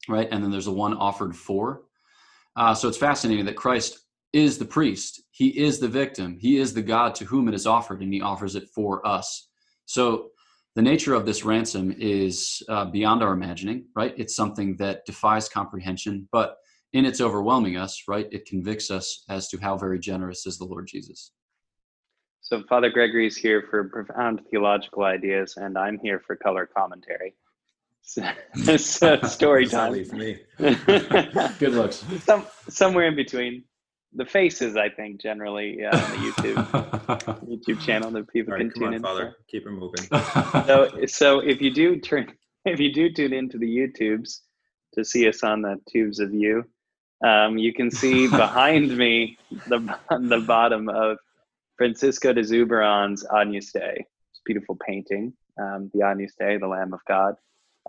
right? 0.07 0.27
And 0.31 0.43
then 0.43 0.51
there's 0.51 0.65
the 0.65 0.71
one 0.71 0.93
offered 0.93 1.35
for. 1.35 1.81
Uh, 2.55 2.73
so 2.73 2.87
it's 2.87 2.97
fascinating 2.97 3.45
that 3.45 3.55
Christ 3.55 3.99
is 4.33 4.57
the 4.57 4.65
priest, 4.65 5.23
he 5.31 5.49
is 5.59 5.79
the 5.79 5.87
victim, 5.87 6.37
he 6.39 6.57
is 6.57 6.73
the 6.73 6.81
God 6.81 7.15
to 7.15 7.25
whom 7.25 7.49
it 7.49 7.53
is 7.53 7.67
offered, 7.67 8.01
and 8.01 8.13
he 8.13 8.21
offers 8.21 8.55
it 8.55 8.69
for 8.69 9.05
us. 9.05 9.49
So 9.85 10.29
the 10.75 10.81
nature 10.81 11.13
of 11.13 11.25
this 11.25 11.43
ransom 11.43 11.93
is 11.97 12.63
uh, 12.69 12.85
beyond 12.85 13.21
our 13.21 13.33
imagining, 13.33 13.85
right? 13.95 14.13
It's 14.17 14.35
something 14.35 14.77
that 14.77 15.05
defies 15.05 15.49
comprehension, 15.49 16.29
but 16.31 16.57
in 16.93 17.05
its 17.05 17.19
overwhelming 17.19 17.77
us, 17.77 18.03
right, 18.07 18.27
it 18.31 18.45
convicts 18.45 18.89
us 18.89 19.23
as 19.29 19.47
to 19.49 19.57
how 19.57 19.77
very 19.77 19.99
generous 19.99 20.45
is 20.45 20.57
the 20.57 20.65
Lord 20.65 20.87
Jesus. 20.87 21.31
So, 22.41 22.63
Father 22.67 22.89
Gregory 22.89 23.27
is 23.27 23.37
here 23.37 23.65
for 23.69 23.83
profound 23.85 24.41
theological 24.49 25.03
ideas, 25.03 25.55
and 25.57 25.77
I'm 25.77 25.99
here 25.99 26.21
for 26.25 26.35
color 26.35 26.65
commentary. 26.65 27.35
So, 28.77 29.19
story 29.21 29.67
time. 29.67 29.93
me. 29.93 30.39
Good 30.57 31.73
looks. 31.73 32.03
Some, 32.23 32.45
somewhere 32.67 33.07
in 33.07 33.15
between 33.15 33.63
the 34.13 34.25
faces, 34.25 34.75
I 34.75 34.89
think, 34.89 35.21
generally 35.21 35.85
uh, 35.85 35.95
on 35.95 36.11
the 36.11 36.17
YouTube 36.17 36.55
YouTube 37.47 37.81
channel 37.81 38.11
that 38.11 38.27
people 38.27 38.53
right, 38.53 38.59
can 38.59 38.73
tune 38.73 38.87
on, 38.87 38.93
in. 38.95 39.01
Father, 39.01 39.35
for. 39.37 39.43
keep 39.47 39.65
it 39.65 39.71
moving. 39.71 40.03
so, 40.65 41.05
so 41.05 41.39
if 41.39 41.61
you 41.61 41.73
do 41.73 41.97
turn, 41.97 42.31
if 42.65 42.79
you 42.79 42.93
do 42.93 43.11
tune 43.11 43.33
into 43.33 43.57
the 43.57 43.67
YouTubes 43.67 44.39
to 44.93 45.05
see 45.05 45.27
us 45.27 45.43
on 45.43 45.61
the 45.61 45.79
tubes 45.89 46.19
of 46.19 46.33
you, 46.33 46.65
um, 47.25 47.57
you 47.57 47.73
can 47.73 47.89
see 47.89 48.27
behind 48.27 48.97
me 48.97 49.37
the 49.67 49.79
the 50.09 50.43
bottom 50.45 50.89
of 50.89 51.17
Francisco 51.77 52.33
de 52.33 52.41
Zurbarán's 52.41 53.25
Agnus 53.33 53.71
Dei. 53.71 54.05
It's 54.31 54.41
beautiful 54.45 54.77
painting, 54.85 55.33
um, 55.59 55.89
the 55.93 56.05
Agnus 56.05 56.33
Dei, 56.39 56.57
the 56.57 56.67
Lamb 56.67 56.93
of 56.93 56.99
God, 57.07 57.35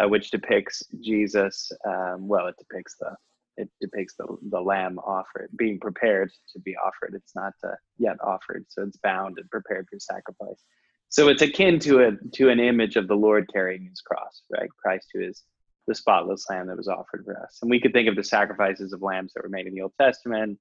uh, 0.01 0.09
which 0.09 0.31
depicts 0.31 0.85
Jesus. 1.01 1.73
Um, 1.85 2.29
well, 2.29 2.47
it 2.47 2.55
depicts 2.59 2.97
the 3.01 3.17
it 3.57 3.69
depicts 3.81 4.15
the, 4.17 4.27
the 4.51 4.61
lamb 4.61 4.99
offered 4.99 5.51
being 5.57 5.79
prepared 5.79 6.31
to 6.53 6.61
be 6.61 6.75
offered. 6.77 7.15
It's 7.15 7.35
not 7.35 7.53
uh, 7.65 7.73
yet 7.99 8.17
offered 8.23 8.65
so 8.69 8.83
it's 8.83 8.97
bound 8.99 9.39
and 9.39 9.51
prepared 9.51 9.87
for 9.91 9.99
sacrifice. 9.99 10.63
So 11.09 11.29
it's 11.29 11.43
akin 11.43 11.79
to 11.81 12.05
a 12.05 12.13
to 12.35 12.49
an 12.49 12.61
image 12.61 12.97
of 12.97 13.09
the 13.09 13.15
lord 13.15 13.51
carrying 13.53 13.85
his 13.85 14.01
cross 14.01 14.43
right? 14.51 14.69
Christ 14.83 15.09
who 15.13 15.21
is 15.21 15.43
the 15.87 15.95
spotless 15.95 16.49
lamb 16.49 16.69
that 16.69 16.77
was 16.77 16.89
offered 16.89 17.25
for 17.25 17.37
us. 17.43 17.59
And 17.61 17.71
we 17.71 17.81
could 17.81 17.93
think 17.93 18.09
of 18.09 18.17
the 18.17 18.25
sacrifices 18.25 18.93
of 18.93 19.03
lambs 19.03 19.33
that 19.35 19.43
were 19.43 19.49
made 19.49 19.67
in 19.67 19.75
the 19.75 19.83
old 19.83 19.93
testament 20.01 20.59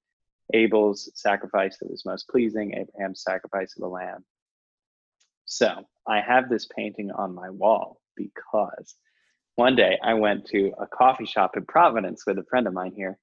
abel's 0.54 1.10
sacrifice 1.16 1.78
that 1.80 1.90
was 1.90 2.06
most 2.06 2.28
pleasing 2.28 2.74
abraham's 2.74 3.24
sacrifice 3.24 3.74
of 3.76 3.82
the 3.82 3.88
lamb. 3.88 4.26
So 5.46 5.86
i 6.08 6.20
have 6.20 6.50
this 6.50 6.68
painting 6.76 7.12
on 7.12 7.34
my 7.34 7.50
wall 7.50 8.02
because 8.16 8.96
one 9.62 9.76
day 9.76 10.00
I 10.02 10.16
went 10.16 10.48
to 10.48 10.74
a 10.80 10.88
coffee 10.88 11.28
shop 11.28 11.56
in 11.56 11.66
Providence 11.66 12.26
with 12.26 12.40
a 12.40 12.44
friend 12.50 12.66
of 12.66 12.74
mine 12.74 12.94
here, 12.96 13.20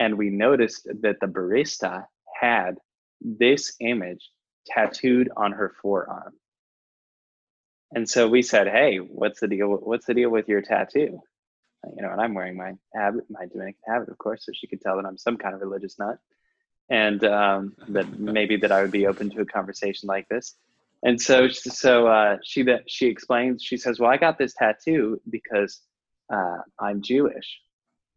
and 0.00 0.18
we 0.18 0.30
noticed 0.30 0.88
that 1.02 1.20
the 1.20 1.28
barista 1.28 2.06
had 2.40 2.78
this 3.20 3.76
image 3.78 4.28
tattooed 4.66 5.30
on 5.36 5.52
her 5.52 5.76
forearm. 5.80 6.32
And 7.94 8.10
so 8.10 8.26
we 8.26 8.42
said, 8.42 8.66
"Hey, 8.66 8.96
what's 8.96 9.38
the 9.38 9.46
deal? 9.46 9.68
What's 9.68 10.06
the 10.06 10.14
deal 10.14 10.28
with 10.28 10.48
your 10.48 10.60
tattoo?" 10.60 11.20
You 11.94 12.02
know, 12.02 12.10
and 12.10 12.20
I'm 12.20 12.34
wearing 12.34 12.56
my 12.56 12.72
habit, 12.92 13.26
my 13.30 13.46
Dominican 13.46 13.82
habit, 13.86 14.08
of 14.08 14.18
course, 14.18 14.44
so 14.44 14.50
she 14.52 14.66
could 14.66 14.80
tell 14.80 14.96
that 14.96 15.06
I'm 15.06 15.16
some 15.16 15.36
kind 15.36 15.54
of 15.54 15.60
religious 15.60 16.00
nut, 16.00 16.18
and 16.90 17.22
um, 17.22 17.76
that 17.90 18.18
maybe 18.18 18.56
that 18.56 18.72
I 18.72 18.82
would 18.82 18.90
be 18.90 19.06
open 19.06 19.30
to 19.30 19.42
a 19.42 19.46
conversation 19.46 20.08
like 20.08 20.28
this 20.28 20.56
and 21.02 21.20
so 21.20 21.48
so 21.48 22.06
uh, 22.06 22.36
she 22.44 22.62
that 22.62 22.82
she 22.88 23.06
explains 23.06 23.62
she 23.62 23.76
says 23.76 23.98
well 23.98 24.10
i 24.10 24.16
got 24.16 24.38
this 24.38 24.54
tattoo 24.54 25.20
because 25.30 25.80
uh, 26.32 26.58
i'm 26.80 27.02
jewish. 27.02 27.60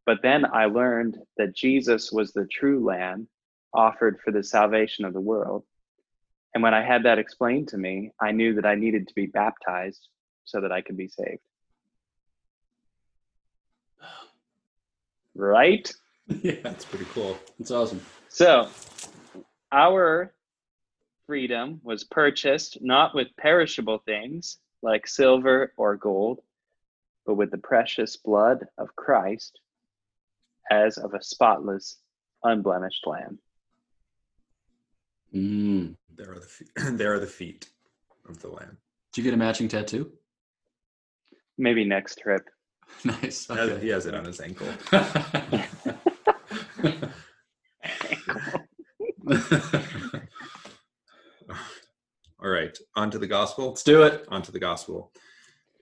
But 0.05 0.19
then 0.23 0.45
i 0.53 0.65
learned 0.65 1.17
that 1.37 1.55
jesus 1.55 2.11
was 2.11 2.31
the 2.31 2.47
true 2.51 2.83
lamb 2.83 3.27
offered 3.73 4.19
for 4.23 4.31
the 4.31 4.43
salvation 4.43 5.05
of 5.05 5.13
the 5.13 5.21
world. 5.21 5.63
And 6.53 6.63
when 6.63 6.73
i 6.73 6.83
had 6.83 7.03
that 7.03 7.19
explained 7.19 7.67
to 7.69 7.77
me 7.77 8.11
i 8.21 8.31
knew 8.31 8.55
that 8.55 8.65
i 8.65 8.75
needed 8.75 9.07
to 9.07 9.13
be 9.13 9.27
baptized 9.27 10.07
so 10.45 10.61
that 10.61 10.71
i 10.71 10.81
could 10.81 10.97
be 10.97 11.07
saved. 11.07 11.41
Right? 15.35 15.91
Yeah 16.41 16.55
that's 16.63 16.85
pretty 16.85 17.05
cool. 17.13 17.37
It's 17.59 17.71
awesome. 17.71 18.01
So 18.29 18.69
our 19.71 20.33
freedom 21.33 21.79
was 21.83 22.03
purchased 22.05 22.79
not 22.81 23.13
with 23.13 23.27
perishable 23.37 23.99
things 24.03 24.57
like 24.81 25.05
silver 25.05 25.71
or 25.77 25.95
gold, 25.95 26.39
but 27.23 27.35
with 27.35 27.51
the 27.51 27.57
precious 27.59 28.17
blood 28.17 28.65
of 28.79 28.95
Christ 28.95 29.59
as 30.71 30.97
of 30.97 31.13
a 31.13 31.21
spotless, 31.21 31.99
unblemished 32.43 33.05
lamb. 33.05 33.37
Mm. 35.31 35.97
There 36.15 36.31
are 36.31 36.39
the 36.39 36.47
feet, 36.47 36.69
there 36.93 37.13
are 37.13 37.19
the 37.19 37.27
feet 37.27 37.69
of 38.27 38.41
the 38.41 38.47
lamb. 38.47 38.77
Did 39.13 39.21
you 39.21 39.23
get 39.25 39.35
a 39.35 39.37
matching 39.37 39.67
tattoo? 39.67 40.11
Maybe 41.59 41.85
next 41.85 42.21
trip. 42.23 42.41
nice. 43.03 43.45
He 43.45 43.53
has- 43.53 43.69
Okay. 43.69 43.81
He 43.81 43.89
has 43.89 44.07
it 44.07 44.15
on 44.15 44.25
his 44.25 44.41
ankle. 44.41 44.67
ankle. 49.31 49.98
All 52.41 52.49
right, 52.49 52.77
on 52.95 53.11
to 53.11 53.19
the 53.19 53.27
gospel. 53.27 53.67
Let's 53.67 53.83
do 53.83 54.03
it. 54.03 54.25
onto 54.29 54.49
the 54.53 54.59
gospel. 54.59 55.11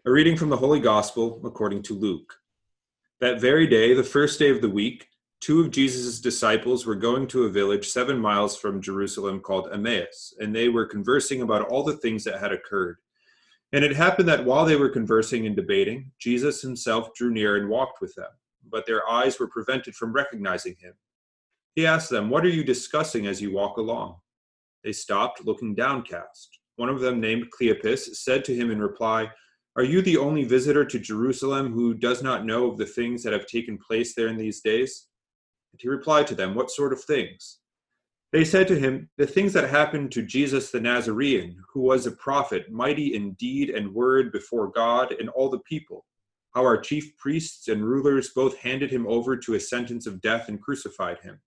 A 0.08 0.12
reading 0.12 0.36
from 0.36 0.50
the 0.50 0.58
Holy 0.58 0.80
Gospel 0.80 1.40
according 1.46 1.84
to 1.84 1.94
Luke. 1.94 2.34
That 3.20 3.40
very 3.40 3.68
day, 3.68 3.94
the 3.94 4.04
first 4.04 4.40
day 4.40 4.50
of 4.50 4.62
the 4.62 4.70
week, 4.70 5.08
two 5.40 5.62
of 5.62 5.70
Jesus' 5.70 6.20
disciples 6.20 6.84
were 6.84 6.96
going 6.96 7.28
to 7.28 7.44
a 7.44 7.50
village 7.50 7.88
seven 7.90 8.18
miles 8.18 8.58
from 8.58 8.82
Jerusalem 8.82 9.40
called 9.40 9.70
Emmaus, 9.72 10.34
and 10.40 10.56
they 10.56 10.68
were 10.68 10.88
conversing 10.88 11.44
about 11.44 11.68
all 11.68 11.84
the 11.84 11.98
things 11.98 12.24
that 12.24 12.40
had 12.40 12.52
occurred. 12.52 12.98
And 13.72 13.86
it 13.86 13.96
happened 13.96 14.28
that 14.30 14.44
while 14.44 14.66
they 14.66 14.78
were 14.78 14.90
conversing 14.90 15.46
and 15.46 15.56
debating, 15.56 16.12
Jesus 16.18 16.60
himself 16.64 17.14
drew 17.14 17.30
near 17.30 17.58
and 17.58 17.70
walked 17.70 18.02
with 18.02 18.16
them, 18.16 18.32
but 18.68 18.88
their 18.88 19.08
eyes 19.08 19.40
were 19.40 19.48
prevented 19.48 19.94
from 19.94 20.12
recognizing 20.12 20.76
him. 20.80 20.94
He 21.76 21.86
asked 21.86 22.10
them, 22.10 22.32
What 22.32 22.44
are 22.46 22.50
you 22.50 22.64
discussing 22.64 23.28
as 23.28 23.44
you 23.44 23.52
walk 23.54 23.78
along? 23.78 24.16
They 24.84 24.94
stopped, 24.94 25.46
looking 25.46 25.76
downcast. 25.76 26.60
One 26.78 26.90
of 26.90 27.00
them, 27.00 27.20
named 27.20 27.48
Cleopas, 27.52 28.16
said 28.16 28.46
to 28.46 28.56
him 28.56 28.72
in 28.72 28.80
reply, 28.80 29.32
Are 29.76 29.84
you 29.84 30.02
the 30.02 30.18
only 30.18 30.44
visitor 30.44 30.86
to 30.86 31.00
Jerusalem 31.00 31.74
who 31.74 31.94
does 31.94 32.22
not 32.22 32.46
know 32.46 32.70
of 32.70 32.78
the 32.78 32.86
things 32.86 33.24
that 33.24 33.34
have 33.34 33.48
taken 33.48 33.78
place 33.78 34.14
there 34.16 34.28
in 34.28 34.38
these 34.38 34.62
days? 34.62 35.08
And 35.72 35.82
he 35.82 35.90
replied 35.90 36.28
to 36.28 36.36
them, 36.36 36.56
What 36.56 36.72
sort 36.72 36.94
of 36.94 37.04
things? 37.04 37.60
They 38.34 38.44
said 38.44 38.68
to 38.68 38.80
him, 38.80 39.10
The 39.18 39.26
things 39.26 39.54
that 39.54 39.70
happened 39.70 40.12
to 40.12 40.22
Jesus 40.22 40.70
the 40.70 40.82
Nazarene, 40.82 41.58
who 41.74 41.82
was 41.82 42.06
a 42.06 42.12
prophet, 42.12 42.72
mighty 42.72 43.16
in 43.16 43.34
deed 43.34 43.70
and 43.70 43.94
word 43.94 44.32
before 44.32 44.68
God 44.68 45.16
and 45.20 45.30
all 45.30 45.50
the 45.50 45.60
people. 45.60 46.06
How 46.54 46.64
our 46.64 46.80
chief 46.80 47.16
priests 47.18 47.68
and 47.70 47.86
rulers 47.86 48.32
both 48.36 48.58
handed 48.58 48.92
him 48.92 49.08
over 49.08 49.38
to 49.38 49.54
a 49.54 49.60
sentence 49.60 50.06
of 50.08 50.22
death 50.22 50.50
and 50.50 50.62
crucified 50.62 51.20
him. 51.20 51.40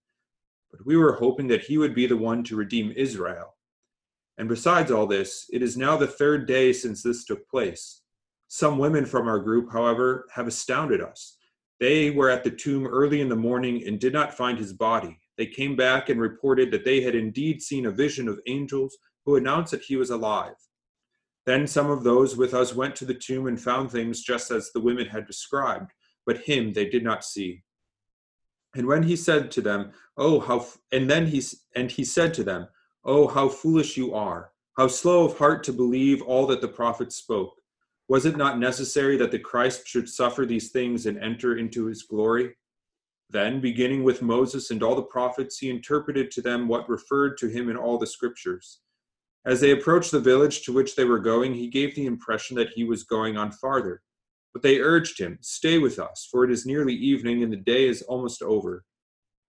But 0.70 0.86
we 0.86 0.96
were 0.96 1.14
hoping 1.14 1.48
that 1.48 1.62
he 1.62 1.78
would 1.78 1.94
be 1.94 2.06
the 2.06 2.16
one 2.16 2.44
to 2.44 2.56
redeem 2.56 2.92
Israel. 2.96 3.56
And 4.38 4.48
besides 4.48 4.90
all 4.90 5.06
this, 5.06 5.48
it 5.52 5.62
is 5.62 5.76
now 5.76 5.96
the 5.96 6.06
third 6.06 6.46
day 6.46 6.72
since 6.72 7.02
this 7.02 7.24
took 7.24 7.48
place. 7.48 8.02
Some 8.48 8.78
women 8.78 9.04
from 9.04 9.28
our 9.28 9.38
group, 9.38 9.70
however, 9.72 10.26
have 10.32 10.46
astounded 10.46 11.00
us. 11.00 11.36
They 11.78 12.10
were 12.10 12.30
at 12.30 12.44
the 12.44 12.50
tomb 12.50 12.86
early 12.86 13.20
in 13.20 13.28
the 13.28 13.36
morning 13.36 13.86
and 13.86 13.98
did 13.98 14.12
not 14.12 14.36
find 14.36 14.58
his 14.58 14.72
body. 14.72 15.18
They 15.38 15.46
came 15.46 15.76
back 15.76 16.08
and 16.08 16.20
reported 16.20 16.70
that 16.70 16.84
they 16.84 17.00
had 17.00 17.14
indeed 17.14 17.62
seen 17.62 17.86
a 17.86 17.90
vision 17.90 18.28
of 18.28 18.40
angels 18.46 18.96
who 19.24 19.36
announced 19.36 19.70
that 19.72 19.82
he 19.82 19.96
was 19.96 20.10
alive. 20.10 20.54
Then 21.46 21.66
some 21.66 21.90
of 21.90 22.04
those 22.04 22.36
with 22.36 22.52
us 22.52 22.74
went 22.74 22.96
to 22.96 23.04
the 23.04 23.14
tomb 23.14 23.46
and 23.46 23.60
found 23.60 23.90
things 23.90 24.22
just 24.22 24.50
as 24.50 24.70
the 24.72 24.80
women 24.80 25.06
had 25.06 25.26
described, 25.26 25.92
but 26.26 26.38
him 26.38 26.72
they 26.72 26.88
did 26.88 27.02
not 27.02 27.24
see. 27.24 27.62
And 28.74 28.86
when 28.86 29.02
he 29.02 29.16
said 29.16 29.50
to 29.52 29.60
them, 29.60 29.92
"Oh, 30.16 30.38
how," 30.40 30.66
and 30.92 31.10
then 31.10 31.26
he 31.26 31.42
and 31.74 31.90
he 31.90 32.04
said 32.04 32.34
to 32.34 32.44
them, 32.44 32.68
"Oh, 33.04 33.26
how 33.26 33.48
foolish 33.48 33.96
you 33.96 34.14
are! 34.14 34.52
How 34.76 34.86
slow 34.86 35.24
of 35.24 35.38
heart 35.38 35.64
to 35.64 35.72
believe 35.72 36.22
all 36.22 36.46
that 36.46 36.60
the 36.60 36.68
prophets 36.68 37.16
spoke! 37.16 37.60
Was 38.06 38.26
it 38.26 38.36
not 38.36 38.58
necessary 38.58 39.16
that 39.16 39.32
the 39.32 39.38
Christ 39.38 39.86
should 39.86 40.08
suffer 40.08 40.46
these 40.46 40.70
things 40.70 41.06
and 41.06 41.18
enter 41.18 41.56
into 41.56 41.86
his 41.86 42.02
glory?" 42.02 42.56
Then, 43.28 43.60
beginning 43.60 44.04
with 44.04 44.22
Moses 44.22 44.70
and 44.70 44.82
all 44.82 44.96
the 44.96 45.02
prophets, 45.02 45.58
he 45.58 45.70
interpreted 45.70 46.30
to 46.32 46.42
them 46.42 46.68
what 46.68 46.88
referred 46.88 47.38
to 47.38 47.48
him 47.48 47.68
in 47.68 47.76
all 47.76 47.98
the 47.98 48.06
scriptures. 48.06 48.80
As 49.44 49.60
they 49.60 49.70
approached 49.70 50.10
the 50.10 50.20
village 50.20 50.62
to 50.62 50.72
which 50.72 50.96
they 50.96 51.04
were 51.04 51.18
going, 51.18 51.54
he 51.54 51.68
gave 51.68 51.94
the 51.94 52.06
impression 52.06 52.56
that 52.56 52.70
he 52.70 52.84
was 52.84 53.04
going 53.04 53.36
on 53.36 53.52
farther. 53.52 54.02
But 54.52 54.62
they 54.62 54.80
urged 54.80 55.20
him, 55.20 55.38
Stay 55.40 55.78
with 55.78 55.98
us, 55.98 56.28
for 56.30 56.44
it 56.44 56.50
is 56.50 56.66
nearly 56.66 56.94
evening 56.94 57.42
and 57.42 57.52
the 57.52 57.56
day 57.56 57.88
is 57.88 58.02
almost 58.02 58.42
over. 58.42 58.84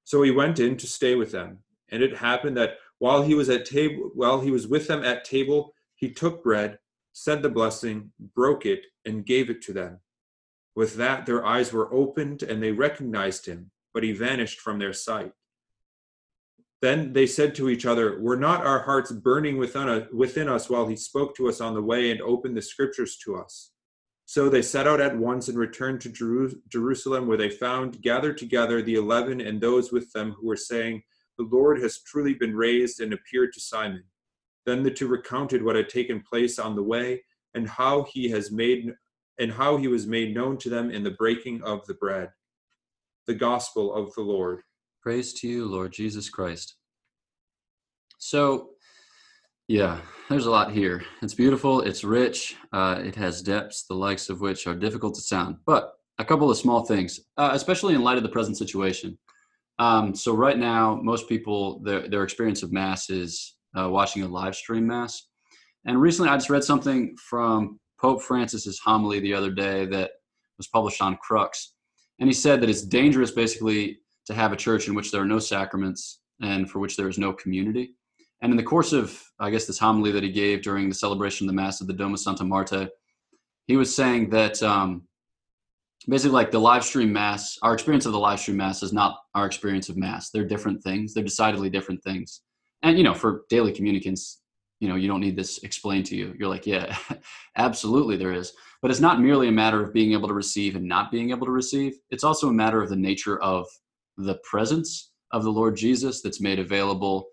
So 0.04 0.22
he 0.22 0.32
went 0.32 0.60
in 0.60 0.78
to 0.78 0.88
stay 0.88 1.16
with 1.16 1.32
them. 1.32 1.60
And 1.90 2.02
it 2.02 2.18
happened 2.18 2.58
that 2.58 2.78
while 3.00 3.24
he 3.24 3.34
was 3.34 3.50
at 3.50 3.66
table 3.66 4.12
while 4.14 4.42
he 4.42 4.52
was 4.52 4.68
with 4.68 4.88
them 4.88 5.04
at 5.04 5.26
table, 5.26 5.74
he 5.96 6.12
took 6.12 6.44
bread, 6.44 6.80
said 7.14 7.42
the 7.42 7.50
blessing, 7.50 8.12
broke 8.36 8.66
it, 8.66 8.86
and 9.06 9.26
gave 9.26 9.50
it 9.50 9.62
to 9.64 9.74
them. 9.74 10.00
With 10.76 10.96
that 10.96 11.26
their 11.26 11.46
eyes 11.46 11.74
were 11.74 11.94
opened 11.94 12.44
and 12.44 12.62
they 12.62 12.72
recognized 12.72 13.46
him, 13.46 13.72
but 13.94 14.04
he 14.04 14.14
vanished 14.14 14.60
from 14.60 14.80
their 14.80 14.94
sight. 14.94 15.34
Then 16.82 17.14
they 17.14 17.28
said 17.28 17.54
to 17.56 17.70
each 17.70 17.86
other, 17.86 18.20
Were 18.20 18.38
not 18.38 18.66
our 18.66 18.80
hearts 18.80 19.12
burning 19.12 19.58
within 19.58 19.88
us, 19.88 20.08
within 20.12 20.50
us 20.50 20.70
while 20.70 20.88
he 20.88 20.96
spoke 20.96 21.36
to 21.36 21.48
us 21.48 21.62
on 21.62 21.74
the 21.74 21.82
way 21.82 22.10
and 22.12 22.22
opened 22.22 22.58
the 22.58 22.62
scriptures 22.62 23.18
to 23.26 23.36
us? 23.36 23.72
So 24.32 24.48
they 24.48 24.62
set 24.62 24.88
out 24.88 25.02
at 25.02 25.18
once 25.18 25.50
and 25.50 25.58
returned 25.58 26.00
to 26.00 26.10
Jeru- 26.10 26.62
Jerusalem, 26.70 27.28
where 27.28 27.36
they 27.36 27.50
found 27.50 28.02
gathered 28.02 28.38
together 28.38 28.82
the 28.82 28.96
eleven 28.96 29.42
and 29.42 29.60
those 29.60 29.92
with 29.92 30.10
them 30.14 30.32
who 30.32 30.48
were 30.48 30.56
saying, 30.56 31.04
The 31.38 31.50
Lord 31.52 31.82
has 31.82 32.02
truly 32.04 32.36
been 32.36 32.56
raised 32.56 33.02
and 33.02 33.12
appeared 33.12 33.52
to 33.52 33.60
Simon. 33.60 34.06
Then 34.66 34.84
the 34.84 34.90
two 34.90 35.10
recounted 35.10 35.62
what 35.62 35.76
had 35.76 35.90
taken 35.90 36.22
place 36.22 36.60
on 36.60 36.78
the 36.78 36.82
way 36.82 37.26
and 37.56 37.68
how 37.68 38.04
he 38.04 38.30
has 38.30 38.54
made 38.54 38.94
and 39.38 39.52
how 39.52 39.76
he 39.76 39.90
was 39.90 40.08
made 40.08 40.34
known 40.34 40.58
to 40.60 40.70
them 40.70 40.92
in 40.92 41.04
the 41.04 41.12
breaking 41.12 41.62
of 41.64 41.86
the 41.88 41.96
bread. 41.96 42.30
The 43.28 43.36
gospel 43.36 43.94
of 43.94 44.14
the 44.14 44.22
Lord. 44.22 44.62
Praise 45.04 45.34
to 45.42 45.48
you, 45.50 45.66
Lord 45.66 45.92
Jesus 45.92 46.30
Christ. 46.30 46.78
So, 48.18 48.71
yeah, 49.68 50.00
there's 50.30 50.46
a 50.46 50.52
lot 50.52 50.72
here. 50.72 51.04
It's 51.22 51.34
beautiful, 51.34 51.82
it's 51.82 52.04
rich, 52.04 52.56
uh, 52.74 53.02
it 53.04 53.16
has 53.16 53.42
depths, 53.42 53.84
the 53.84 53.96
likes 53.96 54.30
of 54.30 54.42
which 54.42 54.68
are 54.68 54.76
difficult 54.76 55.16
to 55.16 55.22
sound. 55.22 55.58
But 55.66 55.94
a 56.20 56.26
couple 56.26 56.50
of 56.50 56.58
small 56.58 56.86
things, 56.86 57.20
uh, 57.38 57.52
especially 57.54 57.96
in 57.96 58.02
light 58.02 58.18
of 58.18 58.24
the 58.24 58.30
present 58.30 58.58
situation. 58.58 59.18
Um, 59.80 60.14
so, 60.14 60.36
right 60.36 60.58
now, 60.58 61.00
most 61.02 61.28
people, 61.28 61.80
their, 61.80 62.08
their 62.08 62.24
experience 62.24 62.64
of 62.64 62.72
Mass 62.72 63.10
is 63.10 63.56
uh, 63.78 63.90
watching 63.90 64.24
a 64.24 64.28
live 64.28 64.56
stream 64.56 64.86
Mass. 64.86 65.28
And 65.86 66.00
recently, 66.00 66.30
I 66.30 66.36
just 66.36 66.50
read 66.50 66.64
something 66.64 67.16
from 67.18 67.80
Pope 68.00 68.22
Francis's 68.22 68.80
homily 68.80 69.20
the 69.20 69.34
other 69.34 69.52
day 69.52 69.86
that 69.88 70.12
was 70.58 70.68
published 70.68 71.02
on 71.02 71.18
Crux. 71.18 71.74
And 72.20 72.30
he 72.30 72.34
said 72.34 72.62
that 72.62 72.70
it's 72.70 72.84
dangerous, 72.84 73.32
basically, 73.32 74.00
to 74.28 74.34
have 74.34 74.52
a 74.52 74.58
church 74.58 74.88
in 74.88 74.94
which 74.94 75.12
there 75.12 75.22
are 75.22 75.26
no 75.26 75.40
sacraments 75.40 76.20
and 76.42 76.70
for 76.70 76.80
which 76.80 76.96
there 76.96 77.10
is 77.10 77.18
no 77.18 77.34
community. 77.34 77.96
And 78.42 78.52
in 78.52 78.58
the 78.58 78.64
course 78.64 78.92
of, 78.92 79.22
I 79.40 79.50
guess, 79.50 79.66
this 79.66 79.78
homily 79.78 80.12
that 80.12 80.24
he 80.24 80.32
gave 80.32 80.62
during 80.62 80.90
the 80.90 80.96
celebration 80.96 81.48
of 81.48 81.54
the 81.54 81.62
Mass 81.62 81.82
of 81.82 81.88
the 81.88 81.94
Domus 81.94 82.24
Santa 82.24 82.44
Marta, 82.44 82.92
he 83.68 83.78
was 83.78 83.96
saying 83.96 84.30
that 84.32 84.62
um, 84.64 85.04
basically, 86.08 86.34
like 86.34 86.52
the 86.52 86.60
live 86.60 86.84
stream 86.84 87.14
Mass, 87.14 87.58
our 87.62 87.74
experience 87.74 88.06
of 88.06 88.14
the 88.14 88.20
live 88.20 88.40
stream 88.40 88.58
Mass 88.58 88.82
is 88.82 88.94
not 88.94 89.20
our 89.36 89.46
experience 89.46 89.90
of 89.90 89.98
Mass. 89.98 90.32
They're 90.32 90.48
different 90.48 90.82
things, 90.84 91.14
they're 91.14 91.24
decidedly 91.24 91.70
different 91.70 92.04
things. 92.04 92.42
And, 92.84 92.98
you 92.98 93.04
know, 93.04 93.14
for 93.14 93.44
daily 93.50 93.72
communicants, 93.72 94.42
you 94.80 94.90
know, 94.90 94.96
you 94.96 95.08
don't 95.08 95.20
need 95.20 95.36
this 95.36 95.60
explained 95.60 96.08
to 96.08 96.16
you. 96.16 96.34
You're 96.40 96.50
like, 96.50 96.66
yeah, 96.66 96.98
absolutely 97.58 98.18
there 98.18 98.34
is. 98.34 98.54
But 98.82 98.90
it's 98.90 99.00
not 99.00 99.22
merely 99.22 99.48
a 99.48 99.52
matter 99.52 99.84
of 99.84 99.94
being 99.94 100.14
able 100.14 100.28
to 100.28 100.34
receive 100.34 100.76
and 100.76 100.88
not 100.88 101.12
being 101.12 101.30
able 101.30 101.46
to 101.46 101.52
receive, 101.52 101.94
it's 102.10 102.24
also 102.24 102.50
a 102.50 102.54
matter 102.54 102.82
of 102.82 102.90
the 102.90 102.96
nature 102.96 103.40
of 103.44 103.68
the 104.18 104.40
presence 104.44 105.12
of 105.32 105.44
the 105.44 105.52
Lord 105.52 105.78
Jesus 105.78 106.22
that's 106.22 106.42
made 106.42 106.58
available 106.58 107.28